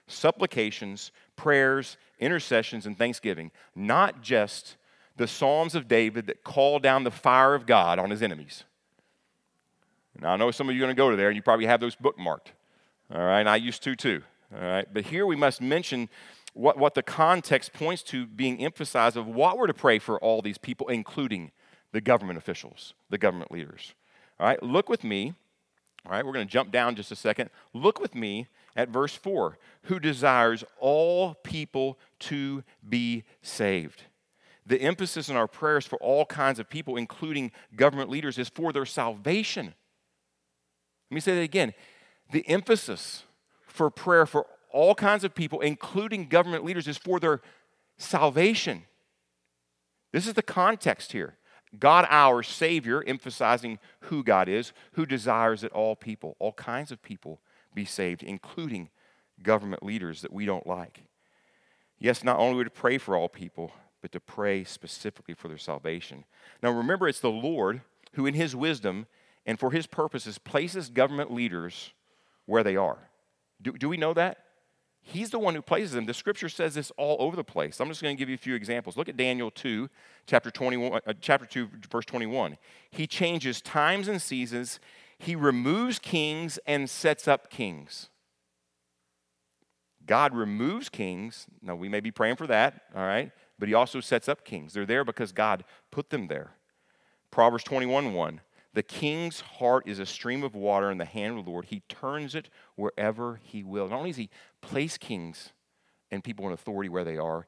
[0.07, 4.75] supplications, prayers, intercessions, and thanksgiving, not just
[5.15, 8.63] the Psalms of David that call down the fire of God on his enemies.
[10.19, 11.65] Now, I know some of you are going to go to there and you probably
[11.65, 12.51] have those bookmarked.
[13.13, 14.21] All right, I used to too.
[14.55, 16.09] All right, but here we must mention
[16.53, 20.41] what, what the context points to being emphasized of what we're to pray for all
[20.41, 21.51] these people, including
[21.93, 23.93] the government officials, the government leaders.
[24.39, 25.33] All right, look with me.
[26.05, 27.49] All right, we're going to jump down just a second.
[27.73, 34.03] Look with me at verse 4 who desires all people to be saved.
[34.65, 38.73] The emphasis in our prayers for all kinds of people, including government leaders, is for
[38.73, 39.73] their salvation.
[41.09, 41.73] Let me say that again.
[42.31, 43.23] The emphasis
[43.67, 47.41] for prayer for all kinds of people, including government leaders, is for their
[47.97, 48.83] salvation.
[50.11, 51.37] This is the context here.
[51.79, 57.01] God, our Savior, emphasizing who God is, who desires that all people, all kinds of
[57.01, 57.39] people,
[57.73, 58.89] be saved, including
[59.41, 61.03] government leaders that we don't like.
[61.97, 66.25] Yes, not only to pray for all people, but to pray specifically for their salvation.
[66.61, 67.81] Now remember, it's the Lord
[68.13, 69.07] who, in His wisdom
[69.45, 71.93] and for His purposes, places government leaders
[72.45, 73.09] where they are.
[73.61, 74.39] Do, do we know that?
[75.05, 76.05] He's the one who places them.
[76.05, 77.81] The scripture says this all over the place.
[77.81, 78.95] I'm just going to give you a few examples.
[78.95, 79.89] Look at Daniel 2,
[80.25, 82.57] chapter 21, uh, chapter 2, verse 21.
[82.89, 84.79] He changes times and seasons.
[85.17, 88.09] He removes kings and sets up kings.
[90.05, 91.47] God removes kings.
[91.61, 93.31] Now, we may be praying for that, all right?
[93.59, 94.73] But he also sets up kings.
[94.73, 96.51] They're there because God put them there.
[97.29, 98.41] Proverbs 21 1.
[98.73, 101.65] The king's heart is a stream of water in the hand of the Lord.
[101.65, 103.87] He turns it wherever he will.
[103.87, 104.29] Not only does he
[104.61, 105.51] place kings
[106.09, 107.47] and people in authority where they are,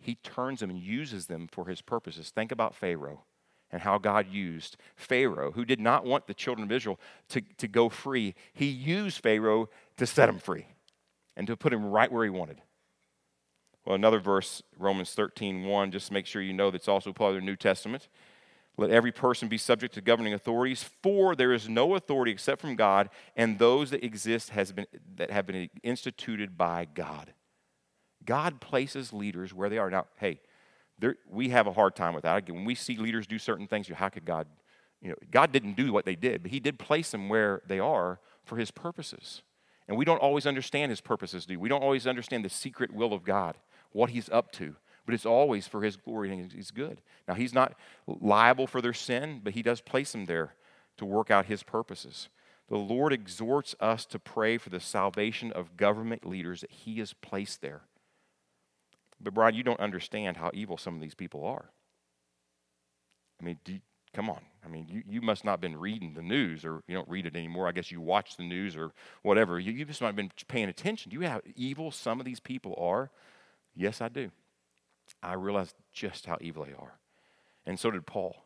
[0.00, 2.30] he turns them and uses them for his purposes.
[2.30, 3.24] Think about Pharaoh
[3.70, 7.66] and how God used Pharaoh, who did not want the children of Israel to, to
[7.66, 8.34] go free.
[8.52, 10.66] He used Pharaoh to set them free.
[11.36, 12.60] and to put him right where he wanted.
[13.84, 17.30] Well, another verse, Romans 13, 1, just to make sure you know that's also part
[17.30, 18.08] of the New Testament.
[18.78, 22.76] Let every person be subject to governing authorities, for there is no authority except from
[22.76, 24.86] God, and those that exist has been,
[25.16, 27.34] that have been instituted by God.
[28.24, 29.90] God places leaders where they are.
[29.90, 30.40] Now, hey,
[30.96, 32.48] there, we have a hard time with that.
[32.48, 34.46] When we see leaders do certain things, you how could God,
[35.02, 37.80] you know, God didn't do what they did, but He did place them where they
[37.80, 39.42] are for His purposes.
[39.88, 41.56] And we don't always understand His purposes, do we?
[41.56, 43.56] We don't always understand the secret will of God,
[43.90, 44.76] what He's up to,
[45.08, 47.00] but it's always for His glory and He's good.
[47.26, 47.72] Now, He's not
[48.06, 50.52] liable for their sin, but He does place them there
[50.98, 52.28] to work out His purposes.
[52.68, 57.14] The Lord exhorts us to pray for the salvation of government leaders that He has
[57.14, 57.84] placed there.
[59.18, 61.70] But, Brian, you don't understand how evil some of these people are.
[63.40, 63.80] I mean, you,
[64.12, 64.40] come on.
[64.62, 67.24] I mean, you, you must not have been reading the news, or you don't read
[67.24, 67.66] it anymore.
[67.66, 68.92] I guess you watch the news or
[69.22, 69.58] whatever.
[69.58, 71.08] You, you just not been paying attention.
[71.08, 73.10] Do you have evil some of these people are?
[73.74, 74.30] Yes, I do.
[75.22, 76.98] I realized just how evil they are.
[77.66, 78.44] And so did Paul.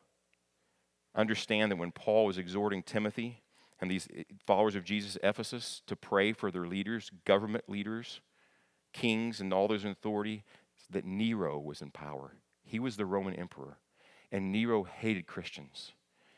[1.14, 3.42] Understand that when Paul was exhorting Timothy
[3.80, 8.20] and these eh, followers of Jesus, Ephesus, to pray for their leaders, government leaders,
[8.92, 10.44] kings, and all those in authority,
[10.90, 12.36] that Nero was in power.
[12.64, 13.78] He was the Roman emperor,
[14.30, 15.92] and Nero hated Christians.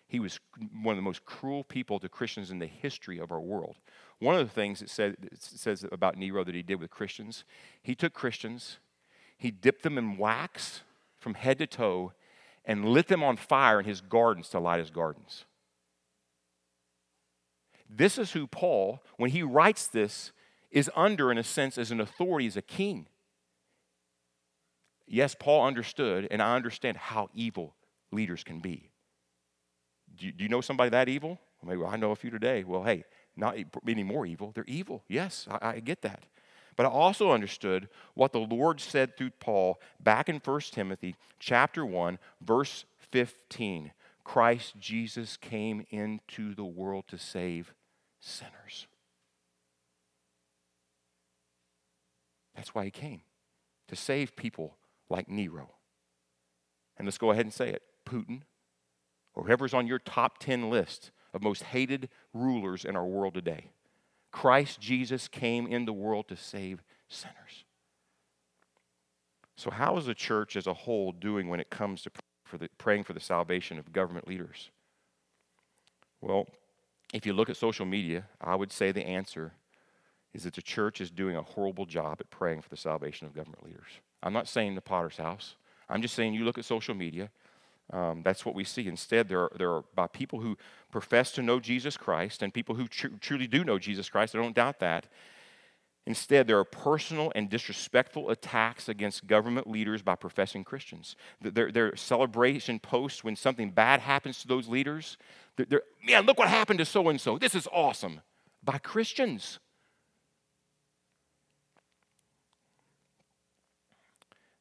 [0.07, 0.39] He was
[0.83, 3.77] one of the most cruel people to Christians in the history of our world.
[4.19, 7.45] One of the things it, said, it says about Nero that he did with Christians,
[7.83, 8.79] he took Christians,
[9.37, 10.83] he dipped them in wax
[11.19, 12.13] from head to toe,
[12.65, 15.45] and lit them on fire in his gardens to light his gardens.
[17.89, 20.33] This is who Paul, when he writes this,
[20.71, 23.07] is under, in a sense, as an authority, as a king.
[25.07, 27.75] Yes, Paul understood, and I understand how evil
[28.11, 28.91] leaders can be.
[30.17, 31.39] Do you, do you know somebody that evil?
[31.63, 32.65] Maybe well, I know a few today.
[32.65, 33.05] Well, hey,
[33.37, 33.57] not
[33.89, 34.53] any more evil.
[34.55, 35.05] They're evil.
[35.09, 36.25] Yes, I, I get that.
[36.77, 41.87] But I also understood what the Lord said through Paul back in 1 Timothy chapter
[41.87, 43.93] 1, verse 15.
[44.25, 47.75] Christ Jesus came into the world to save
[48.21, 48.87] sinners.
[52.57, 53.21] That's why he came,
[53.89, 54.77] to save people
[55.11, 55.75] like Nero.
[56.97, 58.43] And let's go ahead and say it Putin,
[59.35, 63.71] or whoever's on your top 10 list of most hated rulers in our world today.
[64.35, 67.65] Christ Jesus came in the world to save sinners.
[69.57, 72.11] So, how is the church as a whole doing when it comes to
[72.45, 74.71] for the, praying for the salvation of government leaders?
[76.21, 76.49] Well,
[77.13, 79.53] if you look at social media, I would say the answer
[80.33, 83.37] is that the church is doing a horrible job at praying for the salvation of
[83.37, 84.01] government leaders.
[84.21, 85.55] I'm not saying the potter's house.
[85.89, 87.31] I'm just saying you look at social media,
[87.93, 88.89] um, that's what we see.
[88.89, 90.57] Instead, there are, there are by people who
[90.91, 94.35] profess to know Jesus Christ and people who tr- truly do know Jesus Christ.
[94.35, 95.07] I don't doubt that.
[96.07, 101.17] Instead, there are personal and disrespectful attacks against government leaders by professing Christians.
[101.41, 105.17] Their, their celebration posts when something bad happens to those leaders.
[105.57, 107.39] They're, they're, man, look what happened to so and so.
[107.39, 108.21] This is awesome.
[108.63, 109.59] By Christians.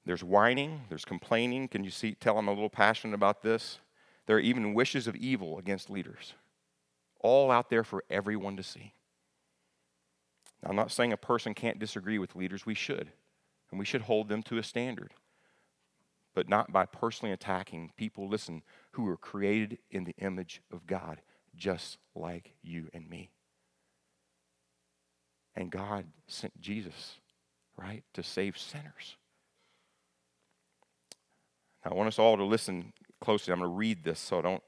[0.05, 1.67] There's whining, there's complaining.
[1.67, 3.79] Can you see, tell I'm a little passionate about this?
[4.25, 6.33] There are even wishes of evil against leaders,
[7.19, 8.93] all out there for everyone to see.
[10.61, 13.11] Now, I'm not saying a person can't disagree with leaders, we should,
[13.69, 15.13] and we should hold them to a standard,
[16.33, 21.21] but not by personally attacking people, listen, who were created in the image of God,
[21.55, 23.31] just like you and me.
[25.55, 27.19] And God sent Jesus,
[27.77, 29.17] right, to save sinners.
[31.83, 33.51] Now, I want us all to listen closely.
[33.51, 34.63] I'm going to read this so don't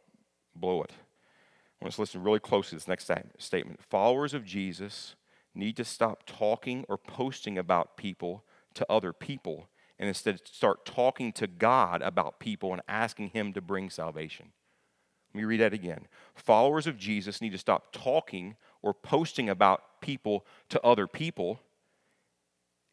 [0.55, 0.91] blow it.
[0.91, 3.81] I want us to listen really closely to this next statement.
[3.83, 5.15] Followers of Jesus
[5.53, 11.31] need to stop talking or posting about people to other people and instead start talking
[11.33, 14.51] to God about people and asking Him to bring salvation.
[15.33, 16.07] Let me read that again.
[16.33, 21.59] Followers of Jesus need to stop talking or posting about people to other people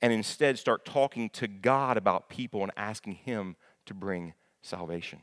[0.00, 3.56] and instead start talking to God about people and asking Him
[3.92, 5.20] to bring salvation.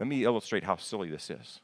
[0.00, 1.60] Let me illustrate how silly this is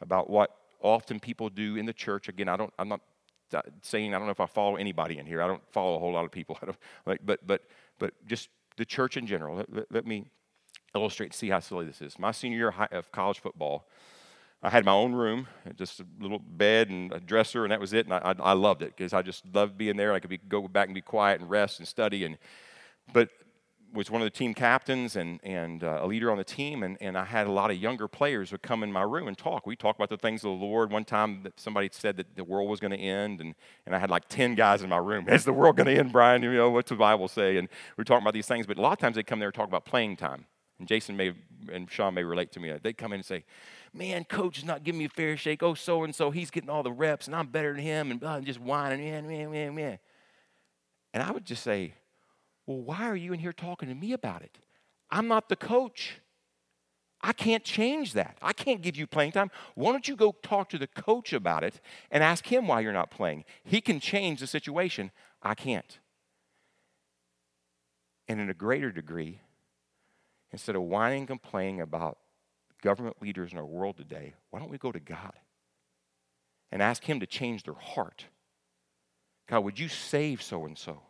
[0.00, 2.28] about what often people do in the church.
[2.28, 3.00] Again, I don't, I'm not
[3.54, 5.42] uh, saying I don't know if I follow anybody in here.
[5.42, 6.58] I don't follow a whole lot of people.
[6.62, 7.62] I don't, but, but,
[7.98, 9.56] but just the church in general.
[9.56, 10.26] Let, let, let me
[10.94, 12.18] illustrate and see how silly this is.
[12.18, 13.86] My senior year of college football,
[14.62, 17.92] I had my own room, just a little bed and a dresser, and that was
[17.92, 18.06] it.
[18.06, 20.12] And I, I, I loved it because I just loved being there.
[20.12, 22.24] I could be, go back and be quiet and rest and study.
[22.24, 22.38] And
[23.12, 23.28] but
[23.92, 26.96] was one of the team captains and, and uh, a leader on the team, and,
[27.00, 29.66] and I had a lot of younger players would come in my room and talk.
[29.66, 30.90] We talk about the things of the Lord.
[30.90, 33.54] One time somebody said that the world was going to end, and,
[33.86, 35.28] and I had like 10 guys in my room.
[35.28, 36.42] Is the world going to end, Brian?
[36.42, 37.56] You know, what's the Bible say?
[37.58, 39.48] And we are talking about these things, but a lot of times they come there
[39.48, 40.46] and talk about playing time.
[40.78, 41.32] And Jason may
[41.70, 42.72] and Sean may relate to me.
[42.82, 43.44] They come in and say,
[43.94, 45.62] Man, coach is not giving me a fair shake.
[45.62, 48.24] Oh, so and so, he's getting all the reps, and I'm better than him, and
[48.24, 49.98] uh, just whining, man, man, man, man.
[51.12, 51.92] And I would just say,
[52.66, 54.58] well, why are you in here talking to me about it?
[55.10, 56.20] I'm not the coach.
[57.20, 58.36] I can't change that.
[58.42, 59.50] I can't give you playing time.
[59.74, 62.92] Why don't you go talk to the coach about it and ask him why you're
[62.92, 63.44] not playing?
[63.64, 65.12] He can change the situation.
[65.42, 65.98] I can't.
[68.26, 69.40] And in a greater degree,
[70.50, 72.18] instead of whining and complaining about
[72.82, 75.34] government leaders in our world today, why don't we go to God
[76.72, 78.26] and ask Him to change their heart?
[79.48, 81.02] God, would you save so and so?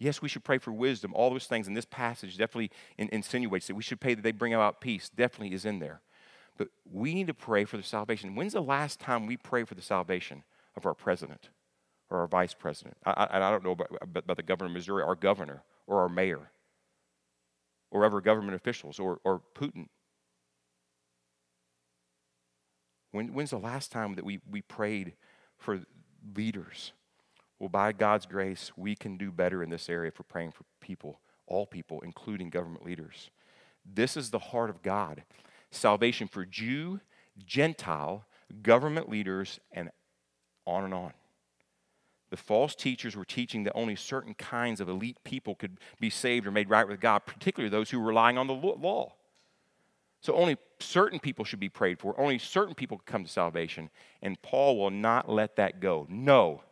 [0.00, 1.12] Yes, we should pray for wisdom.
[1.14, 4.54] All those things in this passage definitely insinuates that we should pray that they bring
[4.54, 5.10] about peace.
[5.10, 6.00] Definitely is in there.
[6.56, 8.34] But we need to pray for the salvation.
[8.34, 10.42] When's the last time we pray for the salvation
[10.74, 11.50] of our president
[12.08, 12.96] or our vice president?
[13.04, 16.08] I, I, I don't know about, about the governor of Missouri, our governor or our
[16.08, 16.50] mayor
[17.90, 19.88] or other government officials or, or Putin.
[23.12, 25.12] When, when's the last time that we, we prayed
[25.58, 25.82] for
[26.34, 26.92] leaders?
[27.60, 31.20] Well, by God's grace, we can do better in this area for praying for people,
[31.46, 33.30] all people, including government leaders.
[33.84, 35.22] This is the heart of God
[35.70, 37.00] salvation for Jew,
[37.46, 38.24] Gentile,
[38.62, 39.90] government leaders, and
[40.66, 41.12] on and on.
[42.30, 46.46] The false teachers were teaching that only certain kinds of elite people could be saved
[46.46, 49.12] or made right with God, particularly those who were relying on the law.
[50.22, 53.90] So only certain people should be prayed for, only certain people could come to salvation,
[54.22, 56.06] and Paul will not let that go.
[56.08, 56.62] No,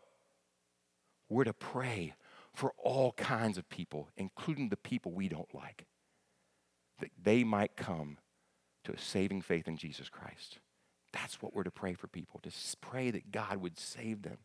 [1.28, 2.14] we're to pray
[2.54, 5.86] for all kinds of people, including the people we don't like,
[7.00, 8.18] that they might come
[8.84, 10.58] to a saving faith in Jesus Christ.
[11.12, 14.38] That's what we're to pray for people, to pray that God would save them.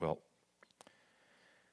[0.00, 0.18] Well,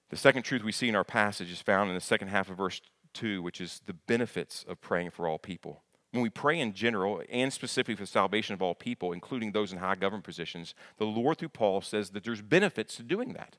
[0.10, 2.58] the second truth we see in our passage is found in the second half of
[2.58, 2.82] verse
[3.14, 5.84] 2, which is the benefits of praying for all people.
[6.12, 9.72] When we pray in general and specifically for the salvation of all people, including those
[9.72, 13.56] in high government positions, the Lord through Paul says that there's benefits to doing that.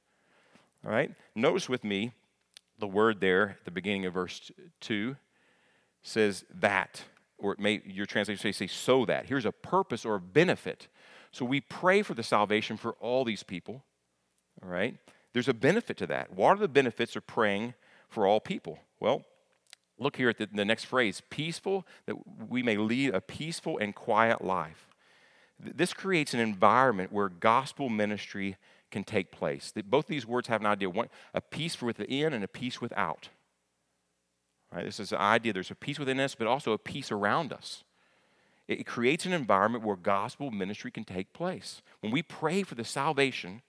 [0.84, 1.14] All right?
[1.34, 2.12] Notice with me
[2.78, 5.16] the word there at the beginning of verse 2
[6.02, 7.04] says that,
[7.38, 9.26] or it may, your translation may say so that.
[9.26, 10.88] Here's a purpose or a benefit.
[11.30, 13.82] So we pray for the salvation for all these people.
[14.62, 14.96] All right?
[15.32, 16.34] There's a benefit to that.
[16.34, 17.74] What are the benefits of praying
[18.08, 18.78] for all people?
[19.00, 19.24] Well,
[20.02, 22.16] Look here at the, the next phrase peaceful, that
[22.48, 24.88] we may lead a peaceful and quiet life.
[25.60, 28.56] This creates an environment where gospel ministry
[28.90, 29.72] can take place.
[29.86, 33.28] Both these words have an idea one, a peace within and a peace without.
[34.72, 37.52] Right, this is the idea there's a peace within us, but also a peace around
[37.52, 37.84] us.
[38.66, 41.82] It creates an environment where gospel ministry can take place.
[42.00, 43.62] When we pray for the salvation,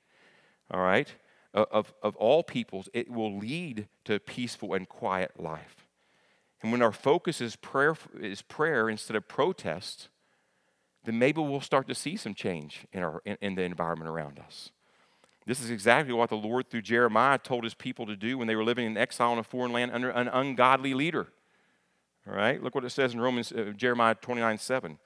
[0.72, 1.13] all right,
[1.54, 5.83] of, of all peoples, it will lead to a peaceful and quiet life.
[6.63, 10.08] And when our focus is prayer, is prayer instead of protest,
[11.04, 14.39] then maybe we'll start to see some change in, our, in, in the environment around
[14.39, 14.71] us.
[15.45, 18.56] This is exactly what the Lord, through Jeremiah, told his people to do when they
[18.56, 21.28] were living in exile in a foreign land under an ungodly leader.
[22.26, 22.63] All right?
[22.63, 24.97] Look what it says in Romans, uh, Jeremiah 29 7.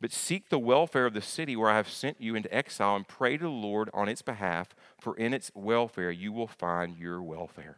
[0.00, 3.06] But seek the welfare of the city where I have sent you into exile and
[3.06, 7.22] pray to the Lord on its behalf, for in its welfare you will find your
[7.22, 7.76] welfare.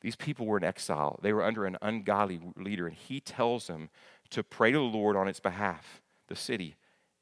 [0.00, 1.18] These people were in exile.
[1.22, 3.88] They were under an ungodly leader, and he tells them
[4.30, 6.76] to pray to the Lord on its behalf, the city,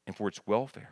[0.05, 0.91] and for its welfare.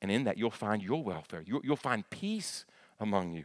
[0.00, 1.44] And in that, you'll find your welfare.
[1.46, 2.64] You'll, find peace
[2.98, 3.44] among you.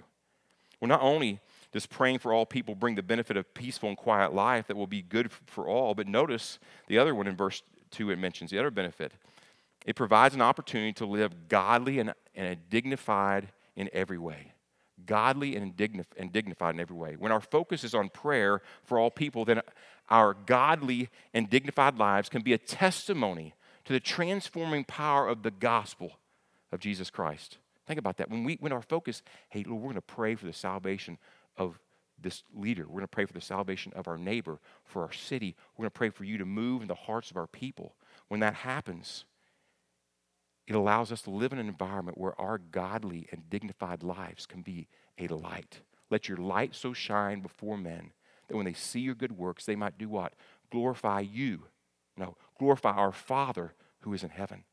[0.79, 1.39] Well, not only
[1.71, 4.87] does praying for all people bring the benefit of peaceful and quiet life that will
[4.87, 8.59] be good for all, but notice the other one in verse 2 it mentions the
[8.59, 9.13] other benefit.
[9.85, 14.53] It provides an opportunity to live godly and, and dignified in every way
[15.07, 15.73] godly and,
[16.17, 17.15] and dignified in every way.
[17.17, 19.61] When our focus is on prayer for all people, then
[20.09, 25.51] our godly and dignified lives can be a testimony to the transforming power of the
[25.51, 26.19] gospel
[26.71, 27.57] of Jesus Christ.
[27.87, 28.29] Think about that.
[28.29, 31.17] When, we, when our focus, hey, Lord, we're going to pray for the salvation
[31.57, 31.79] of
[32.21, 32.83] this leader.
[32.83, 35.55] We're going to pray for the salvation of our neighbor, for our city.
[35.75, 37.95] We're going to pray for you to move in the hearts of our people.
[38.27, 39.25] When that happens,
[40.67, 44.61] it allows us to live in an environment where our godly and dignified lives can
[44.61, 44.87] be
[45.17, 45.79] a light.
[46.09, 48.11] Let your light so shine before men
[48.47, 50.33] that when they see your good works, they might do what?
[50.71, 51.63] Glorify you.
[52.17, 54.63] No, glorify our Father who is in heaven.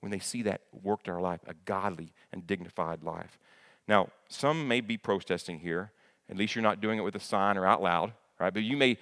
[0.00, 3.38] When they see that worked in our life, a godly and dignified life.
[3.86, 5.92] Now, some may be protesting here
[6.30, 8.52] At least you're not doing it with a sign or out loud, right?
[8.52, 8.98] But you may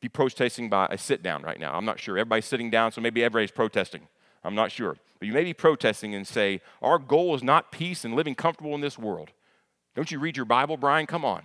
[0.00, 1.74] be protesting by a sit down right now.
[1.74, 2.18] I'm not sure.
[2.18, 4.02] Everybody's sitting down, so maybe everybody's protesting.
[4.46, 4.96] I'm not sure.
[5.18, 8.74] But you may be protesting and say, Our goal is not peace and living comfortable
[8.74, 9.30] in this world.
[9.94, 11.06] Don't you read your Bible, Brian?
[11.06, 11.42] Come on.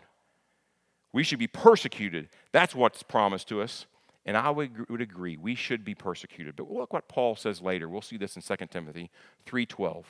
[1.13, 2.29] We should be persecuted.
[2.51, 3.85] That's what's promised to us.
[4.25, 6.55] And I would, agree, we should be persecuted.
[6.55, 7.89] But look what Paul says later.
[7.89, 9.09] We'll see this in 2 Timothy
[9.47, 10.03] 3.12.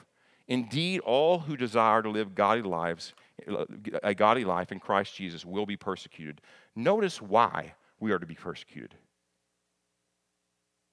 [0.48, 3.14] Indeed, all who desire to live godly lives,
[4.04, 6.42] a godly life in Christ Jesus will be persecuted.
[6.76, 8.96] Notice why we are to be persecuted.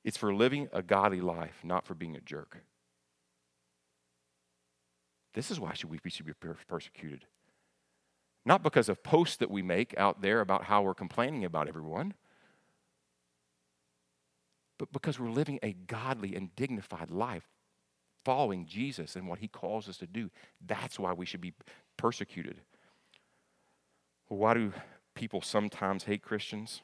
[0.08, 2.56] It's for living a godly life, not for being a jerk.
[5.34, 6.32] This is why should we should be
[6.66, 7.26] persecuted.
[8.46, 12.14] Not because of posts that we make out there about how we're complaining about everyone,
[14.78, 17.46] but because we're living a godly and dignified life,
[18.24, 20.30] following Jesus and what he calls us to do.
[20.66, 21.52] That's why we should be
[21.98, 22.62] persecuted.
[24.28, 24.72] Why do
[25.14, 26.80] people sometimes hate Christians?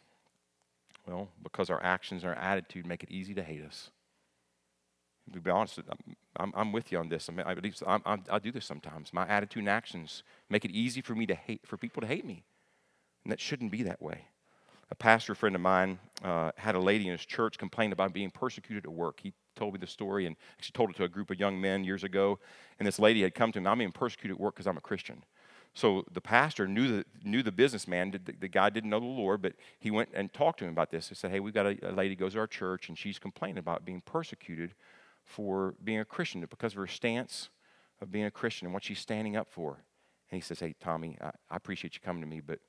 [1.06, 3.90] Well, because our actions and our attitude make it easy to hate us.
[5.32, 5.80] To be honest,
[6.36, 7.28] I'm, I'm with you on this.
[7.28, 9.12] I, mean, I, believe, I'm, I'm, I do this sometimes.
[9.12, 12.24] My attitude and actions make it easy for me to hate, for people to hate
[12.24, 12.44] me,
[13.24, 14.26] and that shouldn't be that way.
[14.90, 18.30] A pastor friend of mine uh, had a lady in his church complain about being
[18.30, 19.20] persecuted at work.
[19.20, 21.84] He told me the story and actually told it to a group of young men
[21.84, 22.38] years ago.
[22.78, 24.82] And this lady had come to him, I'm being persecuted at work because I'm a
[24.82, 25.22] Christian.
[25.74, 28.12] So the pastor knew the, knew the businessman.
[28.12, 30.90] The, the, guy didn't know the Lord, but he went and talked to him about
[30.90, 31.08] this.
[31.08, 33.58] He said, Hey, we've got a, a lady goes to our church, and she's complaining
[33.58, 34.74] about being persecuted
[35.24, 37.48] for being a Christian because of her stance
[38.00, 39.82] of being a Christian and what she's standing up for.
[40.30, 42.60] And he says, Hey, Tommy, I, I appreciate you coming to me, but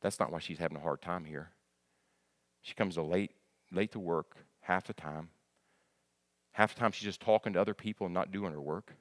[0.00, 1.50] that's not why she's having a hard time here.
[2.62, 3.32] She comes late,
[3.70, 5.28] late to work half the time.
[6.52, 8.94] Half the time she's just talking to other people and not doing her work.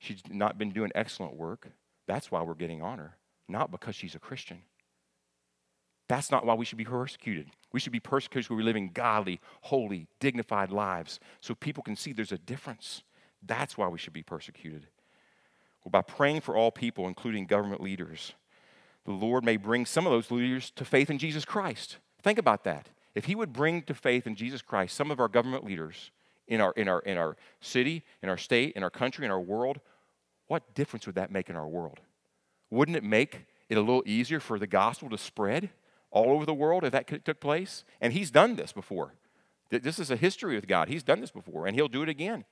[0.00, 1.68] She's not been doing excellent work.
[2.08, 3.16] That's why we're getting on her,
[3.48, 4.62] not because she's a Christian.
[6.08, 7.50] That's not why we should be persecuted.
[7.72, 12.12] We should be persecuted because we're living godly, holy, dignified lives so people can see
[12.12, 13.04] there's a difference.
[13.46, 14.88] That's why we should be persecuted.
[15.84, 18.32] Well, by praying for all people, including government leaders,
[19.04, 21.98] the Lord may bring some of those leaders to faith in Jesus Christ.
[22.22, 22.88] Think about that.
[23.14, 26.10] If He would bring to faith in Jesus Christ some of our government leaders
[26.50, 29.40] in our, in our, in our city, in our state, in our country, in our
[29.40, 29.80] world,
[30.48, 32.00] what difference would that make in our world?
[32.70, 35.70] Wouldn't it make it a little easier for the gospel to spread
[36.10, 37.84] all over the world if that took place?
[38.00, 39.14] And He's done this before.
[39.70, 40.88] This is a history with God.
[40.88, 42.44] He's done this before, and He'll do it again.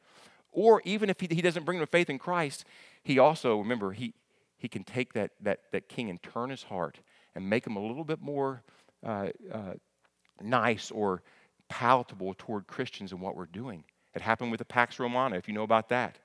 [0.53, 2.65] Or even if He, he doesn't bring them to faith in Christ,
[3.03, 4.15] He also, remember, He,
[4.59, 6.99] he can take that, that, that king and turn his heart
[7.35, 8.63] and make him a little bit more
[9.07, 9.75] uh, uh,
[10.41, 11.23] nice or
[11.69, 13.85] palatable toward Christians and what we're doing.
[14.15, 16.19] It happened with the Pax Romana, if you know about that.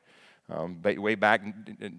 [0.50, 1.42] Um, way back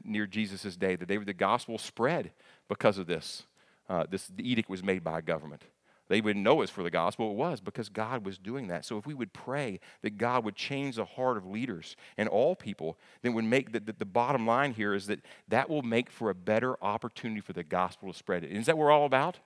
[0.05, 2.32] near Jesus' day, the day the gospel spread
[2.68, 3.45] because of this.
[3.88, 5.62] Uh, this the edict was made by a government.
[6.09, 7.30] They wouldn't know it's for the gospel.
[7.30, 8.84] It was because God was doing that.
[8.84, 12.55] So if we would pray that God would change the heart of leaders and all
[12.55, 16.11] people, then would make the, the, the bottom line here is that that will make
[16.11, 18.45] for a better opportunity for the gospel to spread.
[18.45, 19.38] Is that what we're all about?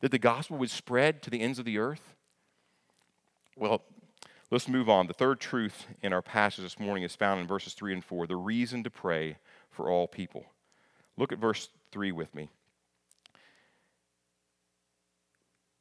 [0.00, 2.14] That the gospel would spread to the ends of the earth?
[3.56, 3.82] Well,
[4.50, 5.06] let's move on.
[5.06, 8.26] The third truth in our passage this morning is found in verses 3 and 4
[8.26, 9.36] the reason to pray
[9.70, 10.46] for all people.
[11.16, 12.48] Look at verse 3 with me.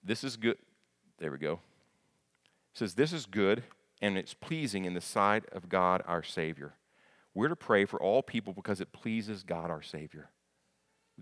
[0.04, 0.58] This is good.
[1.20, 1.54] There we go.
[1.54, 1.60] It
[2.80, 3.64] says, This is good
[4.02, 6.74] and it's pleasing in the sight of God our Savior.
[7.34, 10.30] We're to pray for all people because it pleases God our Savior.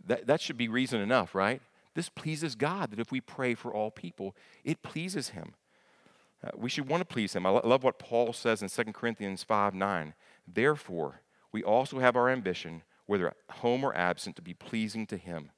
[0.08, 1.62] That, that should be reason enough, right?
[1.93, 5.54] This pleases God that if we pray for all people, it pleases Him.
[6.44, 7.46] Uh, we should want to please Him.
[7.46, 10.14] I lo- love what Paul says in 2 Corinthians 5 9.
[10.48, 11.22] Therefore,
[11.52, 15.52] we also have our ambition, whether at home or absent, to be pleasing to Him.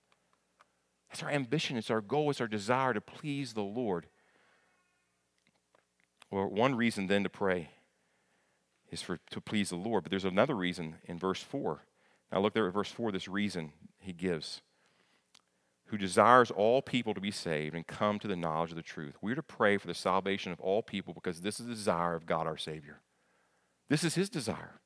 [1.09, 4.07] That's our ambition, it's our goal, it's our desire to please the Lord.
[6.32, 7.71] Well, one reason then to pray
[8.89, 11.84] is for to please the Lord, but there's another reason in verse 4.
[12.32, 14.61] Now look there at verse 4, this reason he gives.
[15.91, 19.17] Who desires all people to be saved and come to the knowledge of the truth.
[19.21, 22.25] We're to pray for the salvation of all people because this is the desire of
[22.25, 23.01] God our Savior.
[23.89, 24.79] This is his desire.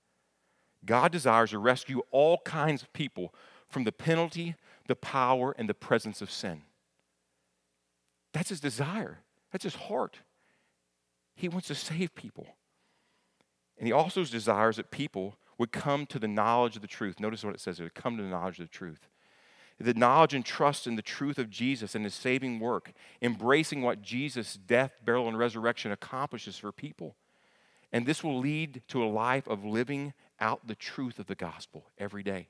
[0.84, 3.34] God desires to rescue all kinds of people
[3.70, 4.56] from the penalty
[4.88, 6.62] the power and the presence of sin.
[8.34, 9.20] That's his desire,
[9.52, 10.20] that's his heart.
[11.36, 12.48] He wants to save people.
[13.78, 17.20] And he also desires that people would come to the knowledge of the truth.
[17.20, 19.08] Notice what it says here come to the knowledge of the truth.
[19.80, 24.02] The knowledge and trust in the truth of Jesus and his saving work, embracing what
[24.02, 27.16] Jesus' death, burial, and resurrection accomplishes for people.
[27.92, 31.92] And this will lead to a life of living out the truth of the gospel
[31.98, 32.50] every day.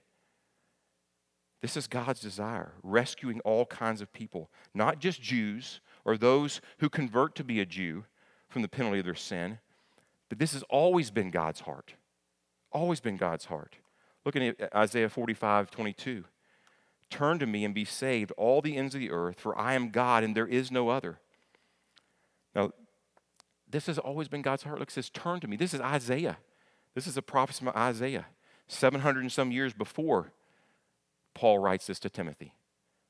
[1.61, 6.89] This is God's desire, rescuing all kinds of people, not just Jews or those who
[6.89, 8.05] convert to be a Jew
[8.49, 9.57] from the penalty of their sin,
[10.29, 11.95] but this has always been God's heart.
[12.71, 13.77] Always been God's heart.
[14.25, 16.25] Look at Isaiah 45 22.
[17.15, 19.89] Turn to me and be saved, all the ends of the earth, for I am
[19.89, 21.19] God and there is no other.
[22.53, 22.71] Now,
[23.69, 24.79] this has always been God's heart.
[24.79, 25.55] Look, it says, Turn to me.
[25.55, 26.37] This is Isaiah.
[26.93, 28.25] This is a prophecy from Isaiah,
[28.67, 30.33] 700 and some years before
[31.33, 32.53] Paul writes this to Timothy.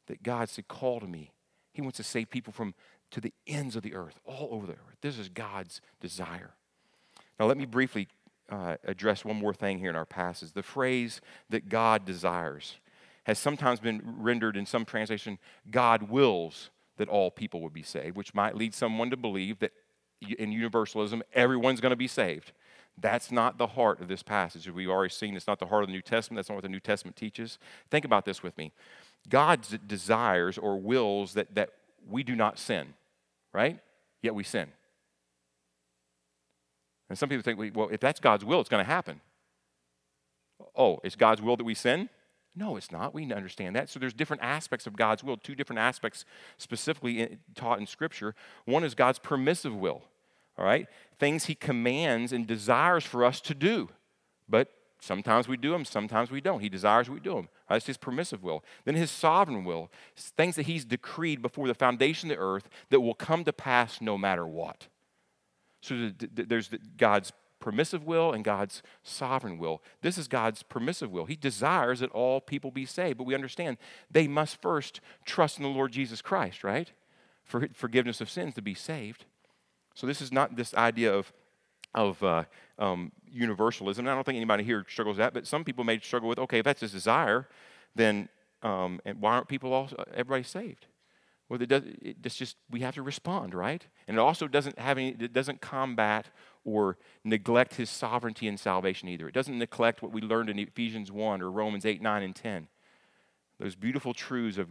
[0.06, 1.32] That God said, Call to me.
[1.74, 2.76] He wants to save people from
[3.10, 4.98] to the ends of the earth, all over the earth.
[5.02, 6.52] This is God's desire.
[7.40, 8.08] Now, let me briefly
[8.52, 10.52] uh, address one more thing here in our passage.
[10.52, 12.76] The phrase that God desires
[13.26, 15.38] has sometimes been rendered in some translation,
[15.70, 19.72] God wills that all people would be saved, which might lead someone to believe that
[20.38, 22.52] in universalism, everyone's going to be saved.
[22.98, 24.70] That's not the heart of this passage.
[24.70, 26.38] We've already seen it's not the heart of the New Testament.
[26.38, 27.60] That's not what the New Testament teaches.
[27.92, 28.72] Think about this with me.
[29.28, 31.72] God desires or wills that, that
[32.08, 32.94] we do not sin,
[33.54, 33.80] right?
[34.22, 34.70] Yet we sin.
[37.10, 39.20] And some people think, well, if that's God's will, it's going to happen.
[40.76, 42.10] Oh, it's God's will that we sin?
[42.56, 43.14] No, it's not.
[43.14, 43.90] We understand that.
[43.90, 46.24] So there's different aspects of God's will, two different aspects
[46.58, 48.34] specifically taught in Scripture.
[48.64, 50.04] One is God's permissive will,
[50.58, 50.88] all right?
[51.20, 53.90] Things He commands and desires for us to do.
[54.48, 56.62] But sometimes we do them, sometimes we don't.
[56.62, 57.50] He desires we do them.
[57.68, 58.64] That's His permissive will.
[58.86, 63.02] Then His sovereign will, things that He's decreed before the foundation of the earth that
[63.02, 64.88] will come to pass no matter what.
[65.82, 67.34] So there's God's
[67.66, 69.82] permissive will and God's sovereign will.
[70.04, 71.26] This is God's permissive will.
[71.26, 73.78] He desires that all people be saved, but we understand
[74.12, 76.92] they must first trust in the Lord Jesus Christ, right?
[77.44, 79.26] For forgiveness of sins to be saved.
[79.96, 81.34] So this is not this idea of
[81.96, 82.44] of uh,
[82.78, 84.08] um, universalism.
[84.08, 86.60] I don't think anybody here struggles with that, but some people may struggle with, okay,
[86.60, 87.48] if that's his desire,
[87.96, 88.30] then
[88.62, 90.86] um, and why aren't people all everybody saved?
[91.48, 93.86] Well, it does, it's just we have to respond, right?
[94.08, 96.28] And it also doesn't have any, it doesn't combat
[96.64, 99.28] or neglect his sovereignty and salvation either.
[99.28, 102.68] It doesn't neglect what we learned in Ephesians 1 or Romans 8, 9, and 10.
[103.60, 104.68] Those beautiful truths of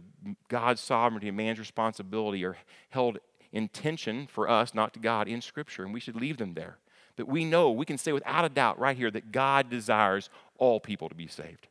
[0.49, 2.57] God's sovereignty and man's responsibility are
[2.89, 3.19] held
[3.51, 6.77] in tension for us, not to God, in Scripture, and we should leave them there.
[7.15, 10.81] But we know, we can say without a doubt right here that God desires all
[10.81, 11.67] people to be saved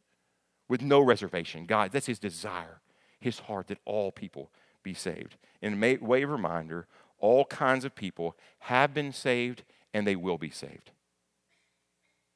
[0.68, 1.66] with no reservation.
[1.66, 2.80] God, that's his desire,
[3.20, 4.50] his heart, that all people
[4.84, 5.36] be saved.
[5.60, 6.86] In a way reminder,
[7.18, 10.92] all kinds of people have been saved and they will be saved.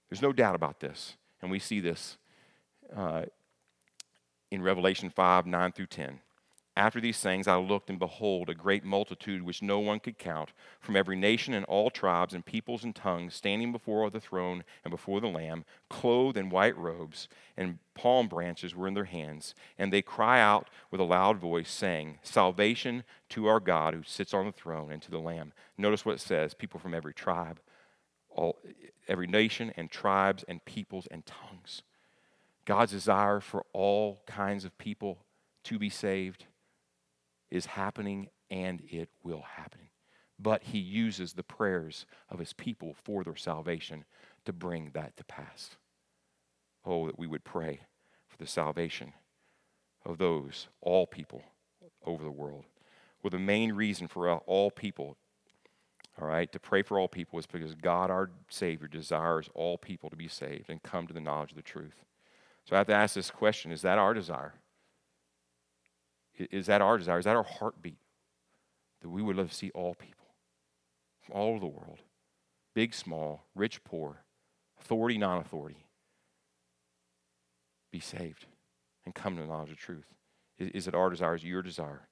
[0.08, 1.16] There's no doubt about this.
[1.40, 2.16] And we see this
[2.96, 3.22] uh,
[4.50, 6.20] in Revelation 5 9 through 10.
[6.78, 10.52] After these things, I looked, and behold, a great multitude which no one could count,
[10.78, 14.92] from every nation and all tribes and peoples and tongues, standing before the throne and
[14.92, 19.56] before the Lamb, clothed in white robes, and palm branches were in their hands.
[19.76, 24.32] And they cry out with a loud voice, saying, Salvation to our God who sits
[24.32, 25.52] on the throne and to the Lamb.
[25.76, 27.58] Notice what it says people from every tribe,
[28.30, 28.56] all,
[29.08, 31.82] every nation and tribes and peoples and tongues.
[32.64, 35.24] God's desire for all kinds of people
[35.64, 36.44] to be saved
[37.50, 39.80] is happening and it will happen.
[40.38, 44.04] But he uses the prayers of his people for their salvation
[44.44, 45.70] to bring that to pass.
[46.84, 47.80] Oh, that we would pray
[48.28, 49.12] for the salvation
[50.04, 51.42] of those, all people
[52.04, 52.64] over the world.
[53.22, 55.16] Well, the main reason for all people,
[56.20, 60.08] all right, to pray for all people is because God, our Savior, desires all people
[60.10, 62.04] to be saved and come to the knowledge of the truth.
[62.64, 64.54] So I have to ask this question is that our desire?
[66.38, 67.18] Is that our desire?
[67.18, 67.98] Is that our heartbeat?
[69.02, 70.26] That we would love to see all people
[71.20, 72.00] from all over the world,
[72.74, 74.24] big, small, rich, poor,
[74.80, 75.84] authority, non authority,
[77.92, 78.46] be saved
[79.04, 80.06] and come to the knowledge of truth.
[80.58, 81.34] Is, is it our desire?
[81.34, 82.08] Is it your desire?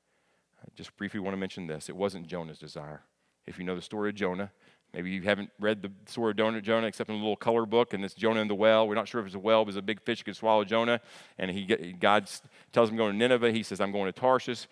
[0.62, 1.88] I just briefly want to mention this.
[1.88, 3.02] It wasn't Jonah's desire.
[3.46, 4.50] If you know the story of Jonah,
[4.96, 8.02] Maybe you haven't read the story of Jonah except in a little color book, and
[8.02, 8.88] it's Jonah in the well.
[8.88, 10.64] We're not sure if it's a well, but it's a big fish that could swallow
[10.64, 11.02] Jonah.
[11.36, 12.30] And he, God
[12.72, 13.52] tells him going to Nineveh.
[13.52, 14.66] He says, I'm going to Tarshish.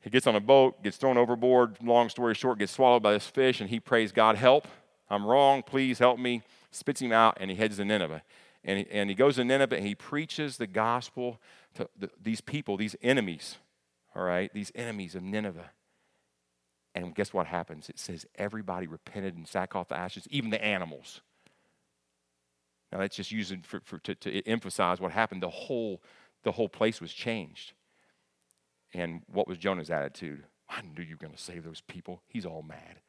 [0.00, 1.76] He gets on a boat, gets thrown overboard.
[1.80, 4.66] Long story short, gets swallowed by this fish, and he prays, God, help.
[5.08, 5.62] I'm wrong.
[5.62, 6.42] Please help me.
[6.72, 8.24] Spits him out, and he heads to Nineveh.
[8.64, 11.40] And he, and he goes to Nineveh, and he preaches the gospel
[11.74, 13.58] to the, these people, these enemies,
[14.16, 15.70] all right, these enemies of Nineveh.
[16.98, 17.88] And guess what happens?
[17.88, 21.20] It says everybody repented in sackcloth ashes, even the animals.
[22.90, 25.40] Now that's just using for, for, to, to emphasize what happened.
[25.40, 26.02] The whole,
[26.42, 27.74] the whole place was changed.
[28.92, 30.42] And what was Jonah's attitude?
[30.68, 32.22] I knew you were going to save those people.
[32.26, 33.00] He's all mad.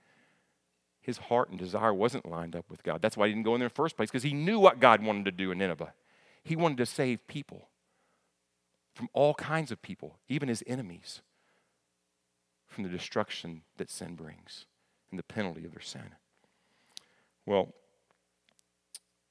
[1.01, 3.01] His heart and desire wasn't lined up with God.
[3.01, 4.79] That's why he didn't go in there in the first place, because he knew what
[4.79, 5.93] God wanted to do in Nineveh.
[6.43, 7.69] He wanted to save people.
[8.99, 11.21] from all kinds of people, even his enemies,
[12.69, 14.65] from the destruction that sin brings
[15.09, 16.15] and the penalty of their sin.
[17.45, 17.73] Well,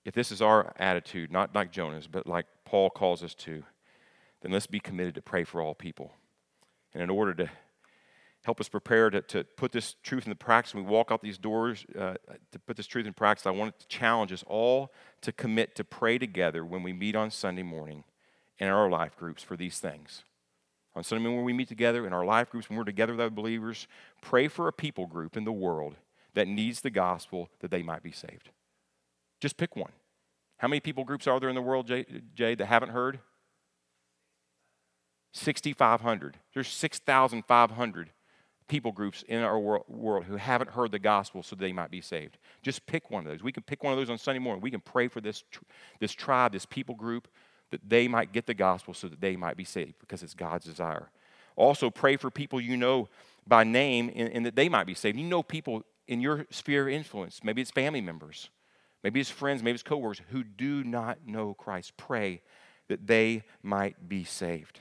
[0.04, 3.62] if this is our attitude, not like Jonah's, but like Paul calls us to,
[4.40, 6.12] then let's be committed to pray for all people.
[6.94, 7.50] And in order to
[8.42, 11.38] help us prepare to, to put this truth into practice when we walk out these
[11.38, 12.14] doors, uh,
[12.52, 15.84] to put this truth in practice, I want to challenge us all to commit to
[15.84, 18.04] pray together when we meet on Sunday morning
[18.58, 20.22] in our life groups for these things.
[20.98, 23.20] On Sunday morning, when we meet together in our life groups, when we're together with
[23.20, 23.86] other believers,
[24.20, 25.94] pray for a people group in the world
[26.34, 28.50] that needs the gospel that they might be saved.
[29.40, 29.92] Just pick one.
[30.56, 33.20] How many people groups are there in the world, Jay, Jay that haven't heard?
[35.34, 36.36] 6,500.
[36.52, 38.10] There's 6,500
[38.66, 42.38] people groups in our world who haven't heard the gospel so they might be saved.
[42.60, 43.40] Just pick one of those.
[43.44, 44.62] We can pick one of those on Sunday morning.
[44.62, 45.44] We can pray for this,
[46.00, 47.28] this tribe, this people group,
[47.70, 50.64] that they might get the gospel so that they might be saved because it's God's
[50.64, 51.10] desire.
[51.56, 53.08] Also, pray for people you know
[53.46, 55.18] by name and, and that they might be saved.
[55.18, 57.40] You know people in your sphere of influence.
[57.42, 58.50] Maybe it's family members,
[59.02, 61.96] maybe it's friends, maybe it's coworkers who do not know Christ.
[61.96, 62.42] Pray
[62.88, 64.80] that they might be saved.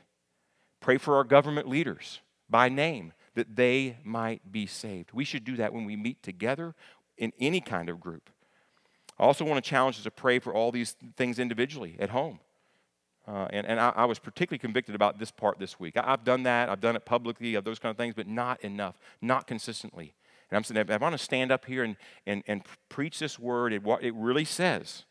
[0.79, 5.11] Pray for our government leaders by name that they might be saved.
[5.13, 6.73] We should do that when we meet together
[7.17, 8.29] in any kind of group.
[9.19, 12.39] I also want to challenge us to pray for all these things individually at home.
[13.27, 15.97] Uh, and and I, I, was particularly convicted about this part this week.
[15.97, 18.61] I, have done that, I've done it publicly, of those kind of things, but not
[18.61, 20.13] enough, not consistently.
[20.49, 23.37] And I'm saying, if I want to stand up here and, and, and preach this
[23.37, 25.03] word and what it really says,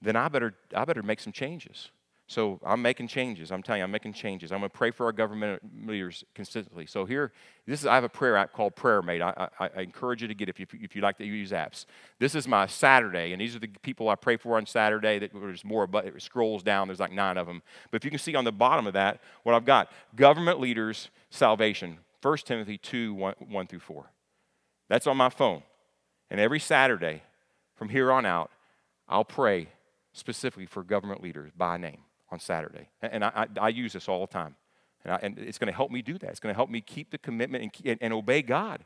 [0.00, 1.90] then I better, I better make some changes.
[2.30, 3.50] So I'm making changes.
[3.50, 4.52] I'm telling you, I'm making changes.
[4.52, 6.86] I'm going to pray for our government leaders consistently.
[6.86, 7.32] So here,
[7.66, 9.20] this is I have a prayer app called Prayer Mate.
[9.20, 11.50] I, I, I encourage you to get it if you, if you like to use
[11.50, 11.86] apps.
[12.20, 15.18] This is my Saturday, and these are the people I pray for on Saturday.
[15.18, 16.86] That there's more, but it scrolls down.
[16.86, 17.62] There's like nine of them.
[17.90, 21.10] But if you can see on the bottom of that, what I've got: government leaders,
[21.30, 21.98] salvation.
[22.22, 24.08] 1 Timothy 2, 1, 1 through 4.
[24.88, 25.64] That's on my phone.
[26.30, 27.22] And every Saturday,
[27.74, 28.52] from here on out,
[29.08, 29.70] I'll pray
[30.12, 32.88] specifically for government leaders by name on Saturday.
[33.02, 34.56] And I, I, I use this all the time.
[35.04, 36.30] And, I, and it's going to help me do that.
[36.30, 38.84] It's going to help me keep the commitment and, and, and, obey God.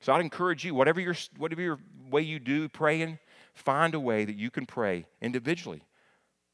[0.00, 1.78] So I'd encourage you, whatever your, whatever your
[2.10, 3.18] way you do praying,
[3.54, 5.82] find a way that you can pray individually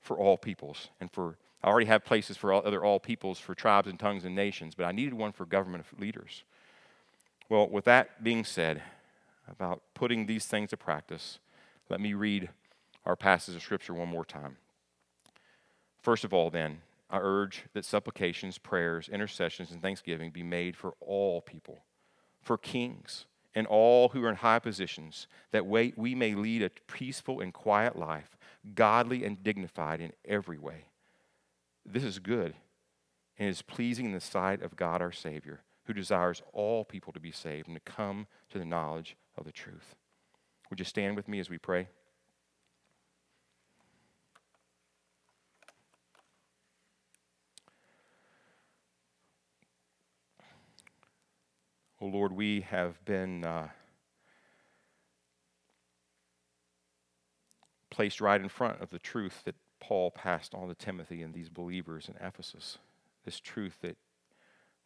[0.00, 0.88] for all peoples.
[1.00, 4.24] And for, I already have places for all, other all peoples, for tribes and tongues
[4.24, 6.44] and nations, but I needed one for government leaders.
[7.48, 8.82] Well, with that being said,
[9.50, 11.38] about putting these things to practice,
[11.88, 12.50] let me read
[13.04, 14.56] our passage of Scripture one more time.
[16.02, 16.80] First of all, then,
[17.10, 21.84] I urge that supplications, prayers, intercessions, and thanksgiving be made for all people,
[22.40, 27.40] for kings, and all who are in high positions, that we, may lead a peaceful
[27.40, 28.36] and quiet life,
[28.74, 30.84] godly and dignified in every way.
[31.84, 32.54] This is good
[33.38, 37.20] and is pleasing in the sight of God our Savior, who desires all people to
[37.20, 39.96] be saved and to come to the knowledge of the truth.
[40.68, 41.88] Would you stand with me as we pray?
[52.02, 53.68] Oh Lord, we have been uh,
[57.90, 61.50] placed right in front of the truth that Paul passed on to Timothy and these
[61.50, 62.78] believers in Ephesus.
[63.26, 63.98] This truth that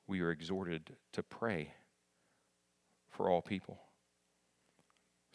[0.09, 1.75] we are exhorted to pray
[3.09, 3.79] for all people.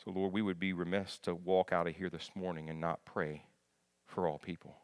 [0.03, 3.05] So, Lord, we would be remiss to walk out of here this morning and not
[3.05, 3.43] pray
[4.05, 4.75] for all people.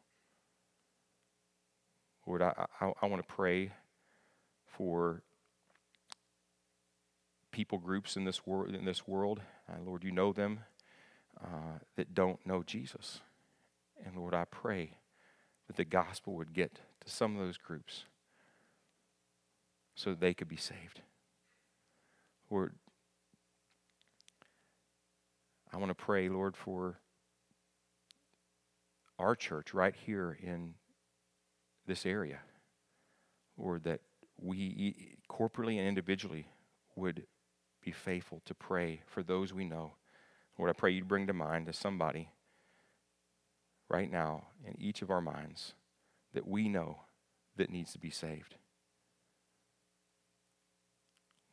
[2.26, 3.72] Lord, I, I, I want to pray
[4.66, 5.24] for
[7.56, 8.76] people groups in this world.
[8.76, 9.40] In this world,
[9.70, 10.60] uh, Lord, you know them
[11.42, 13.22] uh, that don't know Jesus,
[14.06, 14.98] and Lord, I pray
[15.68, 18.04] that the gospel would get to some of those groups
[19.96, 21.00] so that they could be saved.
[22.52, 22.74] Lord,
[25.74, 27.00] I want to pray, Lord, for
[29.18, 30.74] our church right here in
[31.88, 32.40] this area.
[33.58, 34.02] Lord, that
[34.42, 36.50] we corporately and individually
[36.98, 37.24] would
[37.86, 39.94] be faithful to pray for those we know.
[40.58, 42.30] Lord, I pray you'd bring to mind to somebody
[43.90, 45.74] right now in each of our minds
[46.34, 47.02] that we know
[47.56, 48.56] that needs to be saved.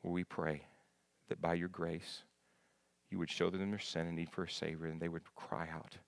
[0.04, 0.62] we pray
[1.28, 2.22] that by your grace,
[3.08, 5.68] you would show them their sin and need for a Savior, and they would cry
[5.72, 5.98] out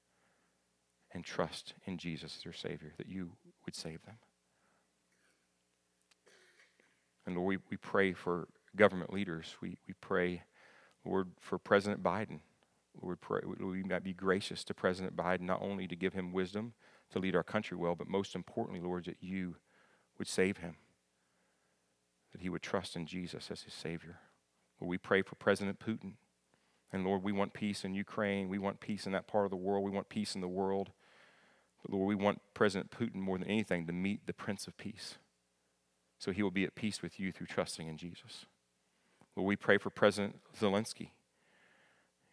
[1.12, 3.30] and trust in Jesus as their Savior, that you
[3.64, 4.16] would save them.
[7.24, 9.56] And Lord, we, we pray for government leaders.
[9.60, 10.42] We, we pray,
[11.04, 12.40] Lord, for President Biden.
[13.00, 16.74] Lord, pray, we might be gracious to President Biden, not only to give him wisdom
[17.10, 19.56] to lead our country well, but most importantly, Lord, that you
[20.18, 20.76] would save him,
[22.32, 24.20] that he would trust in Jesus as his Savior.
[24.80, 26.14] Lord, we pray for President Putin.
[26.92, 28.48] And Lord, we want peace in Ukraine.
[28.48, 29.84] We want peace in that part of the world.
[29.84, 30.90] We want peace in the world.
[31.82, 35.18] But Lord, we want President Putin more than anything to meet the Prince of Peace.
[36.18, 38.46] So he will be at peace with you through trusting in Jesus.
[39.37, 41.11] Lord, we pray for President Zelensky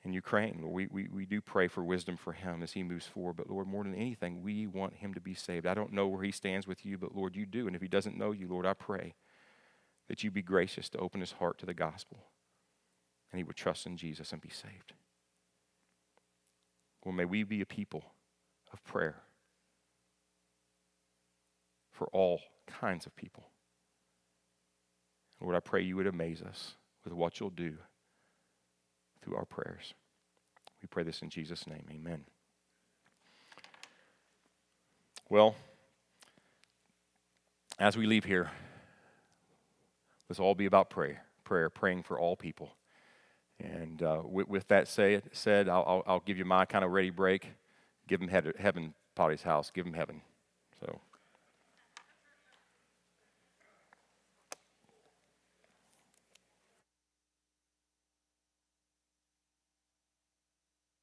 [0.03, 0.59] in Ukraine.
[0.61, 3.37] Lord, we, we, we do pray for wisdom for him as he moves forward.
[3.37, 5.65] But Lord, more than anything, we want him to be saved.
[5.65, 7.67] I don't know where he stands with you, but Lord, you do.
[7.67, 9.15] And if he doesn't know you, Lord, I pray
[10.07, 12.25] that you be gracious to open his heart to the gospel
[13.31, 14.93] and he would trust in Jesus and be saved.
[17.03, 18.03] Well, may we be a people
[18.73, 19.23] of prayer
[21.91, 23.47] for all kinds of people.
[25.39, 27.73] Lord, I pray you would amaze us with what you'll do
[29.21, 29.93] through our prayers.
[30.81, 31.85] We pray this in Jesus' name.
[31.91, 32.25] Amen.
[35.29, 35.55] Well,
[37.79, 38.51] as we leave here,
[40.29, 42.75] let's all be about prayer, prayer, praying for all people.
[43.59, 46.91] And uh, with, with, that say, said, I'll, I'll, I'll, give you my kind of
[46.91, 47.47] ready break.
[48.07, 48.27] Give them
[48.57, 49.71] heaven, Potty's house.
[49.71, 50.21] Give them heaven.
[50.79, 50.99] So.